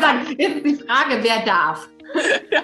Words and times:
gerade 0.00 0.24
sagen, 0.26 0.36
jetzt 0.38 0.56
ist 0.56 0.66
die 0.66 0.86
Frage, 0.86 1.18
wer 1.22 1.44
darf? 1.44 1.88
ja, 2.50 2.62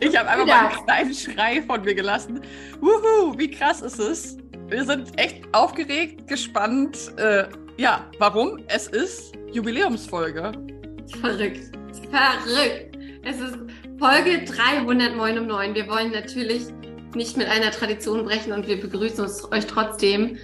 ich 0.00 0.16
habe 0.16 0.28
einfach 0.28 0.46
mal 0.46 0.66
einen 0.66 0.84
kleinen 0.84 1.14
Schrei 1.14 1.62
von 1.62 1.82
mir 1.82 1.94
gelassen. 1.94 2.40
Wuhu, 2.80 3.36
wie 3.38 3.50
krass 3.50 3.82
ist 3.82 3.98
es? 3.98 4.36
Wir 4.68 4.84
sind 4.84 5.18
echt 5.18 5.42
aufgeregt, 5.52 6.26
gespannt. 6.26 7.12
Äh, 7.16 7.44
ja, 7.76 8.04
warum? 8.18 8.58
Es 8.68 8.88
ist 8.88 9.34
Jubiläumsfolge. 9.52 10.52
Verrückt. 11.20 11.70
Verrückt. 12.10 12.98
Es 13.24 13.40
ist 13.40 13.56
Folge 13.98 14.44
309. 14.44 15.74
Wir 15.74 15.88
wollen 15.88 16.12
natürlich 16.12 16.64
nicht 17.14 17.36
mit 17.36 17.48
einer 17.48 17.70
Tradition 17.70 18.24
brechen 18.24 18.52
und 18.52 18.66
wir 18.66 18.80
begrüßen 18.80 19.24
uns, 19.24 19.50
euch 19.52 19.66
trotzdem. 19.66 20.36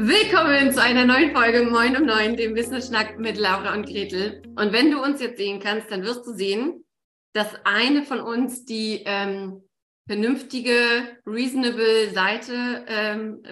Willkommen 0.00 0.70
zu 0.72 0.80
einer 0.80 1.04
neuen 1.04 1.34
Folge 1.34 1.64
Moin 1.64 1.96
um 1.96 2.06
Neun, 2.06 2.36
dem 2.36 2.54
Wissensschnack 2.54 3.18
mit 3.18 3.36
Laura 3.36 3.74
und 3.74 3.84
Gretel. 3.84 4.40
Und 4.54 4.72
wenn 4.72 4.92
du 4.92 5.02
uns 5.02 5.20
jetzt 5.20 5.38
sehen 5.38 5.58
kannst, 5.58 5.90
dann 5.90 6.04
wirst 6.04 6.24
du 6.24 6.32
sehen, 6.34 6.84
dass 7.32 7.48
eine 7.64 8.04
von 8.04 8.20
uns 8.20 8.64
die 8.64 9.02
ähm, 9.04 9.68
vernünftige, 10.06 11.18
reasonable 11.26 12.10
Seite 12.10 12.84
ähm, 12.86 13.42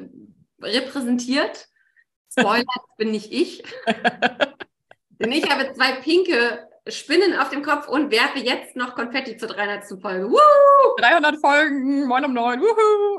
repräsentiert. 0.62 1.66
Spoiler, 2.30 2.62
das 2.62 2.84
bin 2.96 3.10
nicht 3.10 3.32
ich. 3.32 3.64
Denn 5.18 5.32
ich 5.32 5.50
habe 5.50 5.72
zwei 5.72 5.94
pinke 5.94 6.68
Spinnen 6.86 7.36
auf 7.36 7.50
dem 7.50 7.64
Kopf 7.64 7.88
und 7.88 8.12
werfe 8.12 8.38
jetzt 8.38 8.76
noch 8.76 8.94
Konfetti 8.94 9.36
zur 9.36 9.48
300. 9.48 10.00
Folge. 10.00 10.30
Woo! 10.30 10.96
300 10.98 11.40
Folgen, 11.40 12.06
moin 12.06 12.24
um 12.24 12.34
neun. 12.34 12.60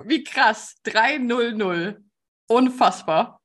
Wie 0.05 0.23
krass. 0.23 0.77
300. 0.85 2.06
Unfassbar. 2.47 3.41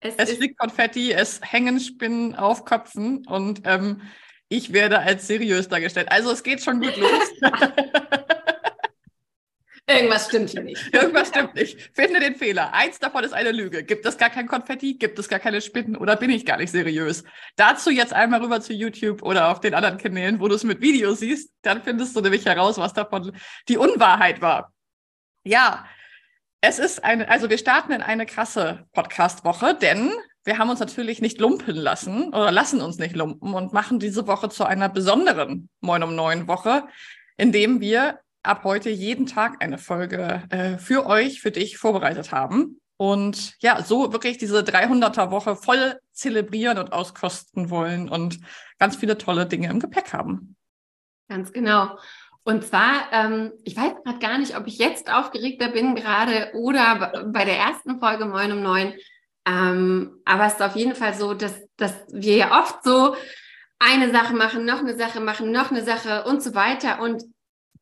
Es, 0.00 0.14
es 0.16 0.34
fliegt 0.34 0.58
Konfetti, 0.58 1.12
es 1.12 1.40
hängen 1.42 1.80
Spinnen 1.80 2.36
auf 2.36 2.64
Köpfen 2.64 3.26
und 3.26 3.62
ähm, 3.64 4.02
ich 4.48 4.72
werde 4.72 5.00
als 5.00 5.26
seriös 5.26 5.68
dargestellt. 5.68 6.10
Also 6.10 6.30
es 6.30 6.42
geht 6.42 6.62
schon 6.62 6.80
gut 6.80 6.96
los. 6.96 7.10
Irgendwas 9.88 10.26
stimmt 10.26 10.50
hier 10.50 10.62
nicht. 10.62 10.94
Irgendwas 10.94 11.28
stimmt 11.28 11.54
nicht. 11.54 11.90
Finde 11.94 12.20
den 12.20 12.34
Fehler. 12.34 12.74
Eins 12.74 12.98
davon 12.98 13.24
ist 13.24 13.32
eine 13.32 13.52
Lüge. 13.52 13.82
Gibt 13.82 14.04
es 14.04 14.18
gar 14.18 14.28
kein 14.28 14.46
Konfetti? 14.46 14.94
Gibt 14.94 15.18
es 15.18 15.28
gar 15.28 15.38
keine 15.38 15.62
Spinnen? 15.62 15.96
Oder 15.96 16.16
bin 16.16 16.28
ich 16.28 16.44
gar 16.44 16.58
nicht 16.58 16.70
seriös? 16.70 17.24
Dazu 17.56 17.88
jetzt 17.90 18.12
einmal 18.12 18.42
rüber 18.42 18.60
zu 18.60 18.74
YouTube 18.74 19.22
oder 19.22 19.50
auf 19.50 19.60
den 19.60 19.72
anderen 19.72 19.96
Kanälen, 19.96 20.40
wo 20.40 20.48
du 20.48 20.54
es 20.54 20.64
mit 20.64 20.82
Video 20.82 21.14
siehst. 21.14 21.54
Dann 21.62 21.82
findest 21.82 22.14
du 22.14 22.20
nämlich 22.20 22.44
heraus, 22.44 22.76
was 22.76 22.92
davon 22.92 23.32
die 23.68 23.78
Unwahrheit 23.78 24.42
war. 24.42 24.74
Ja, 25.42 25.86
es 26.60 26.78
ist 26.78 27.04
eine, 27.04 27.28
also 27.28 27.50
wir 27.50 27.58
starten 27.58 27.92
in 27.92 28.02
eine 28.02 28.26
krasse 28.26 28.86
Podcast-Woche, 28.92 29.74
denn 29.74 30.10
wir 30.44 30.58
haben 30.58 30.70
uns 30.70 30.80
natürlich 30.80 31.20
nicht 31.20 31.38
lumpen 31.40 31.76
lassen 31.76 32.28
oder 32.28 32.50
lassen 32.50 32.80
uns 32.80 32.98
nicht 32.98 33.14
lumpen 33.14 33.54
und 33.54 33.72
machen 33.72 33.98
diese 33.98 34.26
Woche 34.26 34.48
zu 34.48 34.64
einer 34.64 34.88
besonderen 34.88 35.68
Moin 35.80 36.02
um 36.02 36.14
neun 36.14 36.48
Woche, 36.48 36.84
indem 37.36 37.80
wir 37.80 38.20
ab 38.42 38.64
heute 38.64 38.90
jeden 38.90 39.26
Tag 39.26 39.62
eine 39.62 39.78
Folge 39.78 40.42
äh, 40.50 40.78
für 40.78 41.06
euch, 41.06 41.40
für 41.40 41.50
dich 41.50 41.76
vorbereitet 41.76 42.32
haben. 42.32 42.80
Und 42.96 43.54
ja, 43.60 43.82
so 43.82 44.12
wirklich 44.12 44.38
diese 44.38 44.60
300er 44.60 45.30
Woche 45.30 45.54
voll 45.54 46.00
zelebrieren 46.12 46.78
und 46.78 46.92
auskosten 46.92 47.70
wollen 47.70 48.08
und 48.08 48.40
ganz 48.78 48.96
viele 48.96 49.18
tolle 49.18 49.46
Dinge 49.46 49.68
im 49.68 49.78
Gepäck 49.78 50.12
haben. 50.12 50.56
Ganz 51.28 51.52
genau. 51.52 51.96
Und 52.48 52.64
zwar, 52.64 53.12
ähm, 53.12 53.52
ich 53.64 53.76
weiß 53.76 53.92
gerade 54.02 54.18
gar 54.20 54.38
nicht, 54.38 54.56
ob 54.56 54.66
ich 54.66 54.78
jetzt 54.78 55.12
aufgeregter 55.12 55.68
bin 55.68 55.94
gerade 55.94 56.50
oder 56.54 57.26
bei 57.26 57.44
der 57.44 57.58
ersten 57.58 58.00
Folge 58.00 58.24
Moin 58.24 58.52
um 58.52 58.62
Neun. 58.62 58.94
Ähm, 59.46 60.22
aber 60.24 60.46
es 60.46 60.54
ist 60.54 60.62
auf 60.62 60.74
jeden 60.74 60.94
Fall 60.94 61.12
so, 61.12 61.34
dass, 61.34 61.60
dass 61.76 61.92
wir 62.10 62.36
ja 62.36 62.58
oft 62.58 62.82
so 62.84 63.14
eine 63.78 64.10
Sache 64.12 64.32
machen, 64.32 64.64
noch 64.64 64.78
eine 64.78 64.96
Sache 64.96 65.20
machen, 65.20 65.52
noch 65.52 65.70
eine 65.70 65.84
Sache 65.84 66.24
und 66.24 66.42
so 66.42 66.54
weiter. 66.54 67.02
Und 67.02 67.22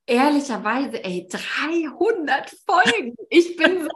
ehrlicherweise, 0.05 1.05
ey, 1.05 1.29
300 1.31 2.51
Folgen. 2.67 3.15
Ich 3.31 3.57
bin 3.57 3.85
so, 3.85 3.89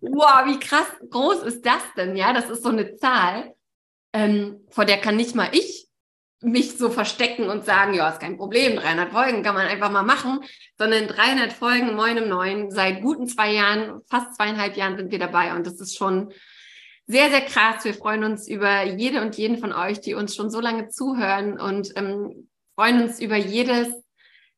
wow, 0.00 0.46
wie 0.46 0.58
krass 0.58 0.86
groß 1.10 1.42
ist 1.42 1.66
das 1.66 1.82
denn? 1.98 2.16
Ja, 2.16 2.32
das 2.32 2.48
ist 2.48 2.62
so 2.62 2.70
eine 2.70 2.96
Zahl, 2.96 3.54
ähm, 4.14 4.64
vor 4.70 4.86
der 4.86 4.96
kann 5.02 5.16
nicht 5.16 5.34
mal 5.34 5.50
ich 5.52 5.83
mich 6.44 6.76
so 6.76 6.90
verstecken 6.90 7.48
und 7.48 7.64
sagen, 7.64 7.94
ja, 7.94 8.08
ist 8.08 8.20
kein 8.20 8.36
Problem, 8.36 8.76
300 8.76 9.12
Folgen 9.12 9.42
kann 9.42 9.54
man 9.54 9.66
einfach 9.66 9.90
mal 9.90 10.02
machen, 10.02 10.40
sondern 10.78 11.06
300 11.08 11.52
Folgen, 11.52 11.94
moin 11.94 12.28
Neuen, 12.28 12.70
seit 12.70 13.02
guten 13.02 13.26
zwei 13.26 13.52
Jahren, 13.52 14.00
fast 14.08 14.36
zweieinhalb 14.36 14.76
Jahren 14.76 14.96
sind 14.96 15.10
wir 15.10 15.18
dabei 15.18 15.54
und 15.54 15.66
das 15.66 15.80
ist 15.80 15.96
schon 15.96 16.32
sehr, 17.06 17.30
sehr 17.30 17.42
krass. 17.42 17.84
Wir 17.84 17.94
freuen 17.94 18.24
uns 18.24 18.48
über 18.48 18.84
jede 18.84 19.20
und 19.20 19.36
jeden 19.36 19.58
von 19.58 19.72
euch, 19.72 20.00
die 20.00 20.14
uns 20.14 20.34
schon 20.34 20.50
so 20.50 20.60
lange 20.60 20.88
zuhören 20.88 21.60
und 21.60 21.92
ähm, 21.96 22.48
freuen 22.74 23.02
uns 23.02 23.20
über 23.20 23.36
jedes 23.36 23.88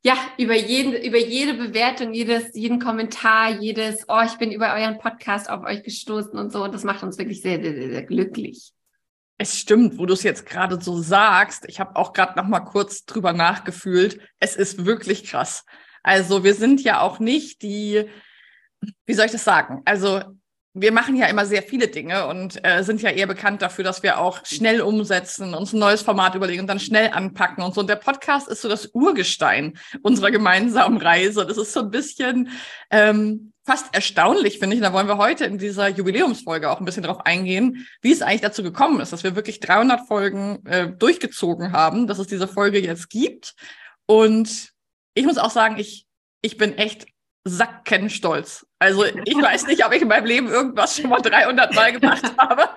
ja, 0.07 0.17
über, 0.39 0.55
jeden, 0.55 0.93
über 0.93 1.19
jede 1.19 1.55
Bewertung, 1.55 2.15
jedes, 2.15 2.55
jeden 2.55 2.79
Kommentar, 2.79 3.61
jedes, 3.61 4.05
oh, 4.07 4.21
ich 4.25 4.39
bin 4.39 4.53
über 4.53 4.73
euren 4.73 4.99
Podcast 4.99 5.51
auf 5.51 5.65
euch 5.65 5.83
gestoßen 5.83 6.39
und 6.39 6.53
so. 6.53 6.63
Und 6.63 6.73
das 6.73 6.85
macht 6.85 7.03
uns 7.03 7.19
wirklich 7.19 7.43
sehr, 7.43 7.61
sehr, 7.61 7.75
sehr, 7.75 7.91
sehr 7.91 8.03
glücklich. 8.05 8.73
Es 9.39 9.59
stimmt, 9.59 9.99
wo 9.99 10.07
du 10.07 10.15
es 10.15 10.23
jetzt 10.23 10.47
gerade 10.47 10.81
so 10.81 11.01
sagst. 11.01 11.65
Ich 11.69 11.79
habe 11.79 11.97
auch 11.97 12.13
gerade 12.13 12.39
noch 12.39 12.47
mal 12.47 12.61
kurz 12.61 13.05
drüber 13.05 13.33
nachgefühlt. 13.33 14.21
Es 14.41 14.57
ist 14.57 14.87
wirklich 14.87 15.25
krass. 15.25 15.65
Also 16.03 16.45
wir 16.45 16.55
sind 16.55 16.83
ja 16.83 17.01
auch 17.01 17.19
nicht 17.19 17.63
die, 17.63 18.07
wie 19.05 19.15
soll 19.15 19.27
ich 19.27 19.33
das 19.33 19.45
sagen? 19.45 19.83
Also 19.85 20.23
wir 20.79 20.93
machen 20.93 21.17
ja 21.17 21.27
immer 21.27 21.47
sehr 21.47 21.63
viele 21.63 21.89
Dinge 21.89 22.27
und 22.27 22.63
äh, 22.63 22.83
sind 22.85 23.01
ja 23.01 23.11
eher 23.11 23.27
bekannt 23.27 23.63
dafür, 23.63 23.83
dass 23.83 24.03
wir 24.03 24.19
auch 24.19 24.45
schnell 24.45 24.83
umsetzen, 24.83 25.55
uns 25.55 25.73
ein 25.73 25.79
neues 25.79 26.03
Format 26.03 26.35
überlegen 26.35 26.61
und 26.61 26.67
dann 26.67 26.79
schnell 26.79 27.11
anpacken 27.13 27.65
und 27.65 27.75
so. 27.75 27.81
Und 27.81 27.89
der 27.89 27.97
Podcast 27.97 28.47
ist 28.49 28.61
so 28.61 28.69
das 28.69 28.91
Urgestein 28.93 29.79
unserer 30.03 30.31
gemeinsamen 30.31 30.99
Reise. 30.99 31.47
Das 31.47 31.57
ist 31.57 31.73
so 31.73 31.81
ein 31.81 31.91
bisschen 31.91 32.51
ähm, 32.91 33.53
fast 33.67 33.93
erstaunlich, 33.93 34.61
finde 34.61 34.77
ich. 34.77 34.81
Und 34.81 34.89
da 34.89 34.93
wollen 34.93 35.09
wir 35.09 35.19
heute 35.19 35.45
in 35.45 35.59
dieser 35.59 35.89
Jubiläumsfolge 35.89 36.71
auch 36.71 36.79
ein 36.79 36.85
bisschen 36.85 37.03
drauf 37.03 37.27
eingehen, 37.27 37.87
wie 38.01 38.13
es 38.13 38.23
eigentlich 38.23 38.41
dazu 38.41 38.63
gekommen 38.63 39.01
ist, 39.01 39.13
dass 39.13 39.25
wir 39.25 39.35
wirklich 39.35 39.59
300 39.59 40.07
Folgen 40.07 40.65
äh, 40.67 40.93
durchgezogen 40.93 41.73
haben, 41.73 42.07
dass 42.07 42.21
es 42.21 42.29
diese 42.29 42.47
Folge 42.47 42.81
jetzt 42.81 43.11
gibt. 43.11 43.55
Und 44.07 44.73
ich 45.15 45.27
muss 45.27 45.37
auch 45.37 45.51
sagen, 45.51 45.79
ich, 45.79 46.07
ich 46.43 46.57
bin 46.57 46.79
echt 46.79 47.07
sackenstolz. 47.49 48.67
Also 48.81 49.05
ich 49.05 49.37
weiß 49.41 49.69
nicht, 49.69 49.87
ob 49.87 49.93
ich 49.93 50.03
in 50.03 50.09
meinem 50.09 50.27
Leben 50.27 50.49
irgendwas 50.49 50.97
schon 50.97 51.09
mal 51.09 51.21
300 51.21 51.75
Mal 51.75 51.93
gemacht 51.93 52.25
habe. 52.39 52.69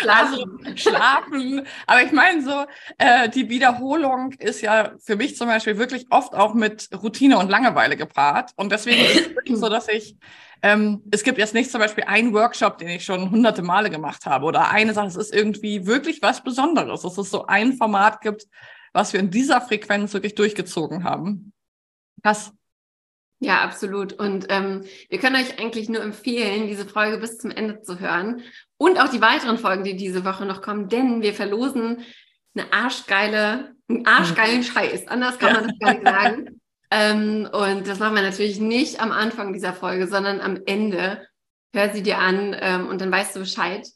Schlafen. 0.00 0.34
Also 0.34 0.76
schlafen. 0.76 1.66
Aber 1.86 2.02
ich 2.02 2.12
meine 2.12 2.42
so, 2.42 2.66
äh, 2.98 3.28
die 3.28 3.48
Wiederholung 3.48 4.32
ist 4.32 4.60
ja 4.60 4.92
für 4.98 5.16
mich 5.16 5.36
zum 5.36 5.46
Beispiel 5.46 5.78
wirklich 5.78 6.06
oft 6.10 6.34
auch 6.34 6.52
mit 6.52 6.88
Routine 7.02 7.38
und 7.38 7.48
Langeweile 7.48 7.96
gepaart. 7.96 8.50
Und 8.56 8.72
deswegen 8.72 9.00
ist 9.04 9.20
es 9.20 9.28
wirklich 9.36 9.56
so, 9.56 9.68
dass 9.68 9.88
ich, 9.88 10.16
ähm, 10.62 11.02
es 11.12 11.22
gibt 11.22 11.38
jetzt 11.38 11.54
nicht 11.54 11.70
zum 11.70 11.80
Beispiel 11.80 12.04
einen 12.04 12.34
Workshop, 12.34 12.78
den 12.78 12.88
ich 12.88 13.04
schon 13.04 13.30
hunderte 13.30 13.62
Male 13.62 13.88
gemacht 13.88 14.26
habe 14.26 14.44
oder 14.46 14.70
eine 14.70 14.92
Sache, 14.92 15.06
es 15.06 15.16
ist 15.16 15.32
irgendwie 15.32 15.86
wirklich 15.86 16.20
was 16.22 16.42
Besonderes, 16.42 17.02
dass 17.02 17.16
es 17.16 17.30
so 17.30 17.46
ein 17.46 17.74
Format 17.74 18.20
gibt, 18.20 18.46
was 18.92 19.12
wir 19.12 19.20
in 19.20 19.30
dieser 19.30 19.60
Frequenz 19.60 20.12
wirklich 20.12 20.34
durchgezogen 20.34 21.04
haben. 21.04 21.52
Krass. 22.22 22.52
Ja, 23.40 23.62
absolut. 23.62 24.14
Und 24.14 24.46
ähm, 24.48 24.84
wir 25.08 25.18
können 25.18 25.36
euch 25.36 25.60
eigentlich 25.60 25.88
nur 25.88 26.02
empfehlen, 26.02 26.66
diese 26.66 26.86
Folge 26.86 27.18
bis 27.18 27.38
zum 27.38 27.50
Ende 27.50 27.82
zu 27.82 28.00
hören 28.00 28.42
und 28.78 29.00
auch 29.00 29.08
die 29.08 29.20
weiteren 29.20 29.58
Folgen, 29.58 29.84
die 29.84 29.96
diese 29.96 30.24
Woche 30.24 30.44
noch 30.44 30.60
kommen, 30.60 30.88
denn 30.88 31.22
wir 31.22 31.34
verlosen 31.34 32.04
eine 32.56 32.72
arschgeile, 32.72 33.74
einen 33.88 34.06
arschgeilen 34.06 34.64
Scheiß. 34.64 35.06
Anders 35.06 35.38
kann 35.38 35.52
man 35.52 35.68
das 35.68 35.78
gar 35.78 35.92
nicht 35.94 36.06
sagen. 36.06 36.60
Ähm, 36.90 37.46
und 37.52 37.86
das 37.86 37.98
machen 37.98 38.14
wir 38.14 38.22
natürlich 38.22 38.60
nicht 38.60 38.98
am 39.02 39.12
Anfang 39.12 39.52
dieser 39.52 39.74
Folge, 39.74 40.06
sondern 40.06 40.40
am 40.40 40.58
Ende. 40.64 41.28
Hör 41.74 41.92
sie 41.92 42.02
dir 42.02 42.16
an 42.16 42.56
ähm, 42.58 42.86
und 42.88 43.02
dann 43.02 43.12
weißt 43.12 43.36
du 43.36 43.40
Bescheid. 43.40 43.86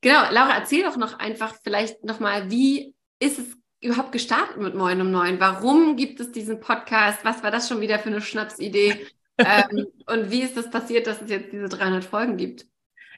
Genau, 0.00 0.22
Laura, 0.30 0.54
erzähl 0.56 0.82
doch 0.82 0.96
noch 0.96 1.18
einfach 1.18 1.54
vielleicht 1.62 2.02
nochmal, 2.02 2.50
wie 2.50 2.94
ist 3.18 3.38
es 3.38 3.59
überhaupt 3.80 4.12
gestartet 4.12 4.58
mit 4.58 4.74
Moin 4.74 5.00
um 5.00 5.10
Neun? 5.10 5.40
Warum 5.40 5.96
gibt 5.96 6.20
es 6.20 6.32
diesen 6.32 6.60
Podcast? 6.60 7.20
Was 7.24 7.42
war 7.42 7.50
das 7.50 7.68
schon 7.68 7.80
wieder 7.80 7.98
für 7.98 8.10
eine 8.10 8.20
Schnapsidee? 8.20 9.06
ähm, 9.38 9.86
und 10.06 10.30
wie 10.30 10.42
ist 10.42 10.56
das 10.56 10.70
passiert, 10.70 11.06
dass 11.06 11.22
es 11.22 11.30
jetzt 11.30 11.52
diese 11.52 11.68
300 11.68 12.04
Folgen 12.04 12.36
gibt? 12.36 12.66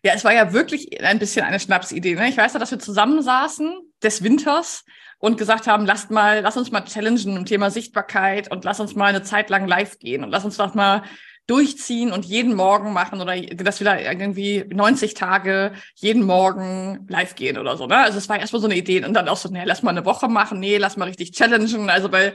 Ja, 0.04 0.14
es 0.14 0.24
war 0.24 0.34
ja 0.34 0.52
wirklich 0.52 1.00
ein 1.02 1.18
bisschen 1.18 1.44
eine 1.44 1.60
Schnapsidee. 1.60 2.14
Ne? 2.14 2.28
Ich 2.28 2.36
weiß 2.36 2.52
ja, 2.54 2.58
dass 2.58 2.72
wir 2.72 2.78
zusammensaßen 2.78 3.72
des 4.02 4.22
Winters 4.22 4.84
und 5.18 5.38
gesagt 5.38 5.68
haben, 5.68 5.86
lasst 5.86 6.10
mal, 6.10 6.40
lass 6.40 6.56
uns 6.56 6.72
mal 6.72 6.84
challengen 6.84 7.36
im 7.36 7.44
Thema 7.44 7.70
Sichtbarkeit 7.70 8.50
und 8.50 8.64
lass 8.64 8.80
uns 8.80 8.96
mal 8.96 9.06
eine 9.06 9.22
Zeit 9.22 9.48
lang 9.50 9.68
live 9.68 9.98
gehen 10.00 10.24
und 10.24 10.30
lass 10.30 10.44
uns 10.44 10.56
doch 10.56 10.74
mal 10.74 11.04
durchziehen 11.46 12.12
und 12.12 12.24
jeden 12.24 12.54
Morgen 12.54 12.92
machen 12.92 13.20
oder 13.20 13.36
dass 13.40 13.80
wir 13.80 13.84
da 13.84 13.98
irgendwie 13.98 14.64
90 14.68 15.14
Tage 15.14 15.72
jeden 15.96 16.24
Morgen 16.24 17.06
live 17.08 17.34
gehen 17.34 17.58
oder 17.58 17.76
so. 17.76 17.86
Ne? 17.86 17.96
Also 17.98 18.18
es 18.18 18.28
war 18.28 18.38
erstmal 18.38 18.62
so 18.62 18.68
eine 18.68 18.76
Idee 18.76 19.04
und 19.04 19.14
dann 19.14 19.28
auch 19.28 19.36
so, 19.36 19.48
nee, 19.48 19.64
lass 19.64 19.82
mal 19.82 19.90
eine 19.90 20.04
Woche 20.04 20.28
machen, 20.28 20.60
nee, 20.60 20.78
lass 20.78 20.96
mal 20.96 21.06
richtig 21.06 21.32
challengen. 21.32 21.90
Also 21.90 22.12
weil, 22.12 22.34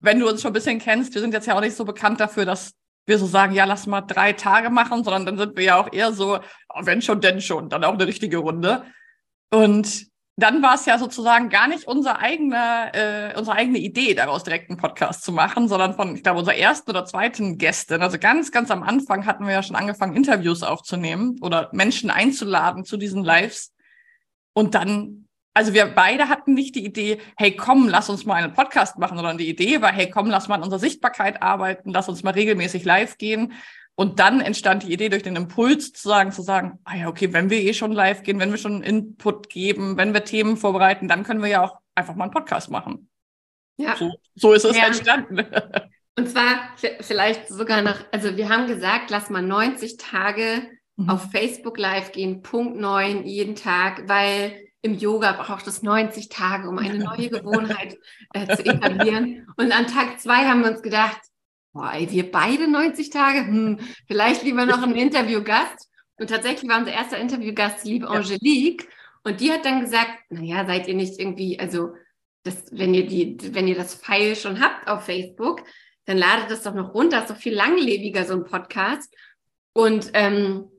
wenn 0.00 0.18
du 0.18 0.28
uns 0.28 0.40
schon 0.40 0.50
ein 0.50 0.54
bisschen 0.54 0.78
kennst, 0.78 1.14
wir 1.14 1.20
sind 1.20 1.34
jetzt 1.34 1.46
ja 1.46 1.54
auch 1.54 1.60
nicht 1.60 1.76
so 1.76 1.84
bekannt 1.84 2.18
dafür, 2.20 2.46
dass 2.46 2.72
wir 3.04 3.18
so 3.18 3.26
sagen, 3.26 3.54
ja, 3.54 3.66
lass 3.66 3.86
mal 3.86 4.00
drei 4.00 4.32
Tage 4.32 4.70
machen, 4.70 5.04
sondern 5.04 5.26
dann 5.26 5.38
sind 5.38 5.56
wir 5.56 5.64
ja 5.64 5.80
auch 5.80 5.92
eher 5.92 6.12
so, 6.12 6.38
oh, 6.68 6.80
wenn 6.82 7.02
schon, 7.02 7.20
denn 7.20 7.40
schon, 7.40 7.68
dann 7.68 7.84
auch 7.84 7.94
eine 7.94 8.06
richtige 8.06 8.38
Runde. 8.38 8.84
Und 9.50 10.06
dann 10.38 10.62
war 10.62 10.74
es 10.74 10.84
ja 10.84 10.98
sozusagen 10.98 11.48
gar 11.48 11.66
nicht 11.66 11.86
unser 11.86 12.18
eigener, 12.18 12.94
äh, 12.94 13.34
unsere 13.38 13.56
eigene 13.56 13.78
Idee, 13.78 14.14
daraus 14.14 14.44
direkt 14.44 14.68
einen 14.68 14.78
Podcast 14.78 15.24
zu 15.24 15.32
machen, 15.32 15.66
sondern 15.66 15.94
von, 15.94 16.14
ich 16.14 16.22
glaube, 16.22 16.40
unserer 16.40 16.56
ersten 16.56 16.90
oder 16.90 17.06
zweiten 17.06 17.56
Gästin. 17.56 18.02
Also 18.02 18.18
ganz, 18.18 18.52
ganz 18.52 18.70
am 18.70 18.82
Anfang 18.82 19.24
hatten 19.24 19.46
wir 19.46 19.54
ja 19.54 19.62
schon 19.62 19.76
angefangen, 19.76 20.14
Interviews 20.14 20.62
aufzunehmen 20.62 21.38
oder 21.40 21.70
Menschen 21.72 22.10
einzuladen 22.10 22.84
zu 22.84 22.98
diesen 22.98 23.24
Lives. 23.24 23.72
Und 24.52 24.74
dann, 24.74 25.26
also 25.54 25.72
wir 25.72 25.86
beide 25.86 26.28
hatten 26.28 26.52
nicht 26.52 26.74
die 26.74 26.84
Idee, 26.84 27.18
hey 27.38 27.56
komm, 27.56 27.88
lass 27.88 28.10
uns 28.10 28.26
mal 28.26 28.34
einen 28.34 28.52
Podcast 28.52 28.98
machen, 28.98 29.16
sondern 29.16 29.38
die 29.38 29.48
Idee 29.48 29.80
war, 29.80 29.92
hey 29.92 30.10
komm, 30.10 30.28
lass 30.28 30.48
mal 30.48 30.56
an 30.56 30.62
unserer 30.64 30.80
Sichtbarkeit 30.80 31.42
arbeiten, 31.42 31.94
lass 31.94 32.10
uns 32.10 32.22
mal 32.22 32.34
regelmäßig 32.34 32.84
live 32.84 33.16
gehen. 33.16 33.54
Und 33.98 34.20
dann 34.20 34.40
entstand 34.42 34.82
die 34.82 34.92
Idee 34.92 35.08
durch 35.08 35.22
den 35.22 35.36
Impuls 35.36 35.92
zu 35.92 36.06
sagen, 36.06 36.30
zu 36.30 36.42
sagen, 36.42 36.78
ah 36.84 36.96
ja, 36.96 37.08
okay, 37.08 37.32
wenn 37.32 37.48
wir 37.48 37.58
eh 37.58 37.72
schon 37.72 37.92
live 37.92 38.22
gehen, 38.22 38.38
wenn 38.38 38.50
wir 38.50 38.58
schon 38.58 38.82
Input 38.82 39.48
geben, 39.48 39.96
wenn 39.96 40.12
wir 40.12 40.22
Themen 40.22 40.58
vorbereiten, 40.58 41.08
dann 41.08 41.24
können 41.24 41.40
wir 41.40 41.48
ja 41.48 41.64
auch 41.64 41.78
einfach 41.94 42.14
mal 42.14 42.24
einen 42.24 42.32
Podcast 42.32 42.70
machen. 42.70 43.08
Ja. 43.78 43.96
So, 43.96 44.12
so 44.34 44.52
ist 44.52 44.64
es 44.64 44.76
ja. 44.76 44.84
entstanden. 44.86 45.46
Und 46.18 46.28
zwar 46.28 46.74
vielleicht 47.00 47.48
sogar 47.48 47.82
noch, 47.82 47.96
also 48.12 48.36
wir 48.36 48.48
haben 48.48 48.66
gesagt, 48.66 49.10
lass 49.10 49.28
mal 49.28 49.42
90 49.42 49.96
Tage 49.96 50.62
mhm. 50.96 51.10
auf 51.10 51.30
Facebook 51.30 51.78
live 51.78 52.12
gehen, 52.12 52.42
Punkt 52.42 52.78
9 52.78 53.24
jeden 53.24 53.54
Tag, 53.54 54.08
weil 54.08 54.66
im 54.82 54.94
Yoga 54.94 55.32
braucht 55.32 55.66
es 55.66 55.82
90 55.82 56.28
Tage, 56.28 56.68
um 56.68 56.78
eine 56.78 56.98
neue 56.98 57.28
Gewohnheit 57.30 57.98
äh, 58.32 58.56
zu 58.56 58.64
etablieren. 58.64 59.46
Und 59.56 59.72
an 59.72 59.86
Tag 59.86 60.20
zwei 60.20 60.46
haben 60.46 60.62
wir 60.62 60.70
uns 60.70 60.82
gedacht, 60.82 61.20
boah, 61.76 61.92
ey, 61.92 62.10
wir 62.10 62.30
beide 62.30 62.68
90 62.68 63.10
Tage, 63.10 63.46
hm, 63.46 63.78
vielleicht 64.06 64.42
lieber 64.42 64.64
noch 64.66 64.82
ein 64.82 64.94
Interviewgast. 64.96 65.88
Und 66.18 66.30
tatsächlich 66.30 66.70
war 66.70 66.78
unser 66.78 66.92
erster 66.92 67.18
Interviewgast 67.18 67.84
liebe 67.84 68.08
Angelique. 68.08 68.88
Und 69.22 69.40
die 69.40 69.52
hat 69.52 69.64
dann 69.64 69.80
gesagt, 69.80 70.12
naja, 70.30 70.64
seid 70.66 70.88
ihr 70.88 70.94
nicht 70.94 71.20
irgendwie, 71.20 71.58
also 71.60 71.90
das, 72.42 72.64
wenn 72.70 72.94
ihr 72.94 73.06
die, 73.06 73.36
wenn 73.54 73.68
ihr 73.68 73.74
das 73.74 73.96
Pfeil 73.96 74.36
schon 74.36 74.60
habt 74.60 74.88
auf 74.88 75.04
Facebook, 75.04 75.62
dann 76.06 76.16
ladet 76.16 76.50
das 76.50 76.62
doch 76.62 76.74
noch 76.74 76.94
runter, 76.94 77.20
ist 77.20 77.30
doch 77.30 77.36
viel 77.36 77.54
langlebiger, 77.54 78.24
so 78.24 78.34
ein 78.34 78.44
Podcast. 78.44 79.12
Und 79.72 80.10
ähm, 80.14 80.70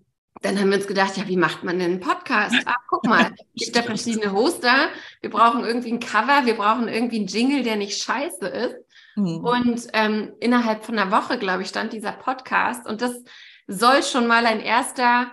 dann 0.42 0.60
haben 0.60 0.70
wir 0.70 0.78
uns 0.78 0.88
gedacht, 0.88 1.18
ja, 1.18 1.28
wie 1.28 1.38
macht 1.38 1.64
man 1.64 1.78
denn 1.78 1.92
einen 1.92 2.00
Podcast? 2.00 2.56
Ah, 2.66 2.78
guck 2.90 3.06
mal, 3.06 3.32
gibt 3.56 3.76
da 3.76 3.84
verschiedene 3.84 4.32
Hoster. 4.32 4.90
Wir 5.22 5.30
brauchen 5.30 5.66
irgendwie 5.66 5.92
ein 5.92 6.00
Cover, 6.00 6.46
wir 6.46 6.56
brauchen 6.56 6.88
irgendwie 6.88 7.18
einen 7.18 7.28
Jingle, 7.28 7.64
der 7.64 7.76
nicht 7.76 8.02
scheiße 8.02 8.48
ist. 8.48 8.87
Mhm. 9.18 9.44
Und 9.44 9.88
ähm, 9.94 10.34
innerhalb 10.40 10.86
von 10.86 10.98
einer 10.98 11.12
Woche, 11.12 11.38
glaube 11.38 11.64
ich, 11.64 11.70
stand 11.70 11.92
dieser 11.92 12.12
Podcast. 12.12 12.88
Und 12.88 13.02
das 13.02 13.24
soll 13.68 14.04
schon 14.04 14.28
mal 14.28 14.46
ein 14.46 14.60
erster 14.62 15.32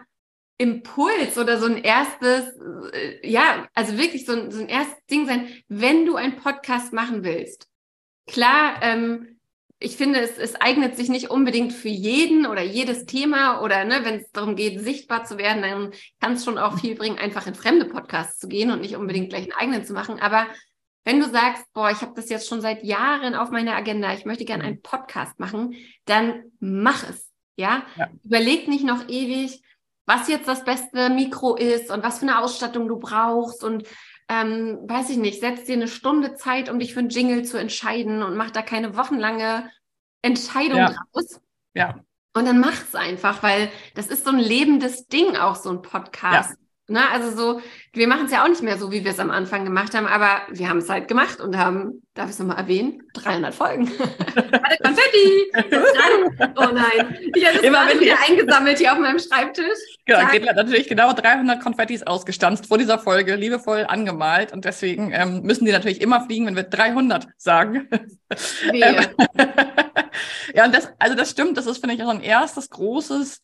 Impuls 0.56 1.36
oder 1.36 1.58
so 1.58 1.66
ein 1.66 1.76
erstes, 1.76 2.48
äh, 2.92 3.28
ja, 3.28 3.68
also 3.74 3.98
wirklich 3.98 4.24
so 4.24 4.32
ein, 4.32 4.50
so 4.50 4.60
ein 4.60 4.68
erstes 4.68 5.04
Ding 5.10 5.26
sein, 5.26 5.48
wenn 5.68 6.06
du 6.06 6.16
einen 6.16 6.36
Podcast 6.36 6.92
machen 6.92 7.24
willst. 7.24 7.68
Klar, 8.26 8.76
ähm, 8.80 9.38
ich 9.80 9.96
finde, 9.98 10.20
es, 10.20 10.38
es 10.38 10.54
eignet 10.54 10.96
sich 10.96 11.10
nicht 11.10 11.28
unbedingt 11.28 11.72
für 11.74 11.88
jeden 11.88 12.46
oder 12.46 12.62
jedes 12.62 13.04
Thema 13.04 13.60
oder 13.60 13.84
ne, 13.84 14.00
wenn 14.04 14.20
es 14.20 14.30
darum 14.30 14.56
geht, 14.56 14.80
sichtbar 14.80 15.24
zu 15.24 15.36
werden, 15.36 15.60
dann 15.60 15.92
kann 16.20 16.34
es 16.34 16.44
schon 16.44 16.56
auch 16.56 16.78
viel 16.78 16.94
bringen, 16.94 17.18
einfach 17.18 17.46
in 17.46 17.54
fremde 17.54 17.84
Podcasts 17.84 18.38
zu 18.38 18.48
gehen 18.48 18.70
und 18.70 18.80
nicht 18.80 18.96
unbedingt 18.96 19.28
gleich 19.28 19.42
einen 19.42 19.52
eigenen 19.52 19.84
zu 19.84 19.92
machen. 19.92 20.20
Aber 20.20 20.46
wenn 21.04 21.20
du 21.20 21.28
sagst, 21.28 21.64
boah, 21.72 21.90
ich 21.90 22.00
habe 22.00 22.14
das 22.14 22.30
jetzt 22.30 22.48
schon 22.48 22.60
seit 22.60 22.82
Jahren 22.82 23.34
auf 23.34 23.50
meiner 23.50 23.76
Agenda, 23.76 24.12
ich 24.14 24.24
möchte 24.24 24.44
gerne 24.44 24.64
einen 24.64 24.82
Podcast 24.82 25.38
machen, 25.38 25.74
dann 26.06 26.44
mach 26.60 27.08
es. 27.08 27.30
Ja? 27.56 27.84
ja. 27.96 28.08
Überleg 28.24 28.68
nicht 28.68 28.84
noch 28.84 29.08
ewig, 29.08 29.62
was 30.06 30.28
jetzt 30.28 30.48
das 30.48 30.64
beste 30.64 31.10
Mikro 31.10 31.56
ist 31.56 31.90
und 31.90 32.02
was 32.02 32.18
für 32.18 32.26
eine 32.26 32.40
Ausstattung 32.40 32.88
du 32.88 32.98
brauchst 32.98 33.62
und 33.62 33.86
ähm, 34.28 34.78
weiß 34.84 35.10
ich 35.10 35.18
nicht, 35.18 35.40
setz 35.40 35.64
dir 35.64 35.74
eine 35.74 35.88
Stunde 35.88 36.34
Zeit, 36.34 36.70
um 36.70 36.78
dich 36.78 36.94
für 36.94 37.00
einen 37.00 37.10
Jingle 37.10 37.44
zu 37.44 37.58
entscheiden 37.58 38.22
und 38.22 38.36
mach 38.36 38.50
da 38.50 38.62
keine 38.62 38.96
wochenlange 38.96 39.70
Entscheidung 40.22 40.78
ja. 40.78 40.94
draus. 41.12 41.40
Ja. 41.74 42.00
Und 42.34 42.46
dann 42.46 42.58
mach's 42.58 42.94
einfach, 42.94 43.42
weil 43.42 43.70
das 43.94 44.08
ist 44.08 44.24
so 44.24 44.30
ein 44.30 44.38
lebendes 44.38 45.06
Ding 45.06 45.36
auch, 45.36 45.56
so 45.56 45.70
ein 45.70 45.82
Podcast. 45.82 46.52
Ja. 46.52 46.63
Na, 46.86 47.10
also 47.12 47.30
so, 47.34 47.62
wir 47.94 48.06
machen 48.06 48.26
es 48.26 48.32
ja 48.32 48.44
auch 48.44 48.48
nicht 48.48 48.62
mehr 48.62 48.76
so, 48.76 48.92
wie 48.92 49.04
wir 49.04 49.12
es 49.12 49.18
am 49.18 49.30
Anfang 49.30 49.64
gemacht 49.64 49.94
haben, 49.94 50.06
aber 50.06 50.42
wir 50.50 50.68
haben 50.68 50.78
es 50.78 50.90
halt 50.90 51.08
gemacht 51.08 51.40
und 51.40 51.56
haben, 51.56 52.02
darf 52.12 52.26
ich 52.26 52.32
es 52.32 52.38
nochmal 52.38 52.58
erwähnen, 52.58 53.00
300 53.14 53.54
Folgen. 53.54 53.90
Warte, 53.98 54.82
Konfetti! 54.82 55.50
oh 56.56 56.68
nein, 56.74 57.16
ich 57.34 57.46
habe 57.46 57.54
das 57.54 57.62
Immer 57.62 57.88
wenn 57.88 58.00
wieder 58.00 58.16
eingesammelt 58.28 58.78
hier 58.78 58.92
auf 58.92 58.98
meinem 58.98 59.18
Schreibtisch. 59.18 59.78
Genau, 60.04 60.30
geht 60.30 60.44
natürlich 60.44 60.86
genau 60.86 61.14
300 61.14 61.62
Konfettis 61.62 62.02
ausgestanzt 62.02 62.66
vor 62.66 62.76
dieser 62.76 62.98
Folge, 62.98 63.34
liebevoll 63.36 63.86
angemalt 63.88 64.52
und 64.52 64.66
deswegen 64.66 65.10
ähm, 65.10 65.40
müssen 65.40 65.64
die 65.64 65.72
natürlich 65.72 66.02
immer 66.02 66.20
fliegen, 66.26 66.44
wenn 66.44 66.56
wir 66.56 66.64
300 66.64 67.28
sagen. 67.38 67.88
Ähm, 68.72 69.06
ja, 70.54 70.66
und 70.66 70.74
das, 70.74 70.92
also 70.98 71.16
das 71.16 71.30
stimmt, 71.30 71.56
das 71.56 71.64
ist, 71.64 71.78
finde 71.78 71.94
ich, 71.94 72.02
auch 72.02 72.10
ein 72.10 72.20
erstes 72.20 72.68
großes 72.68 73.40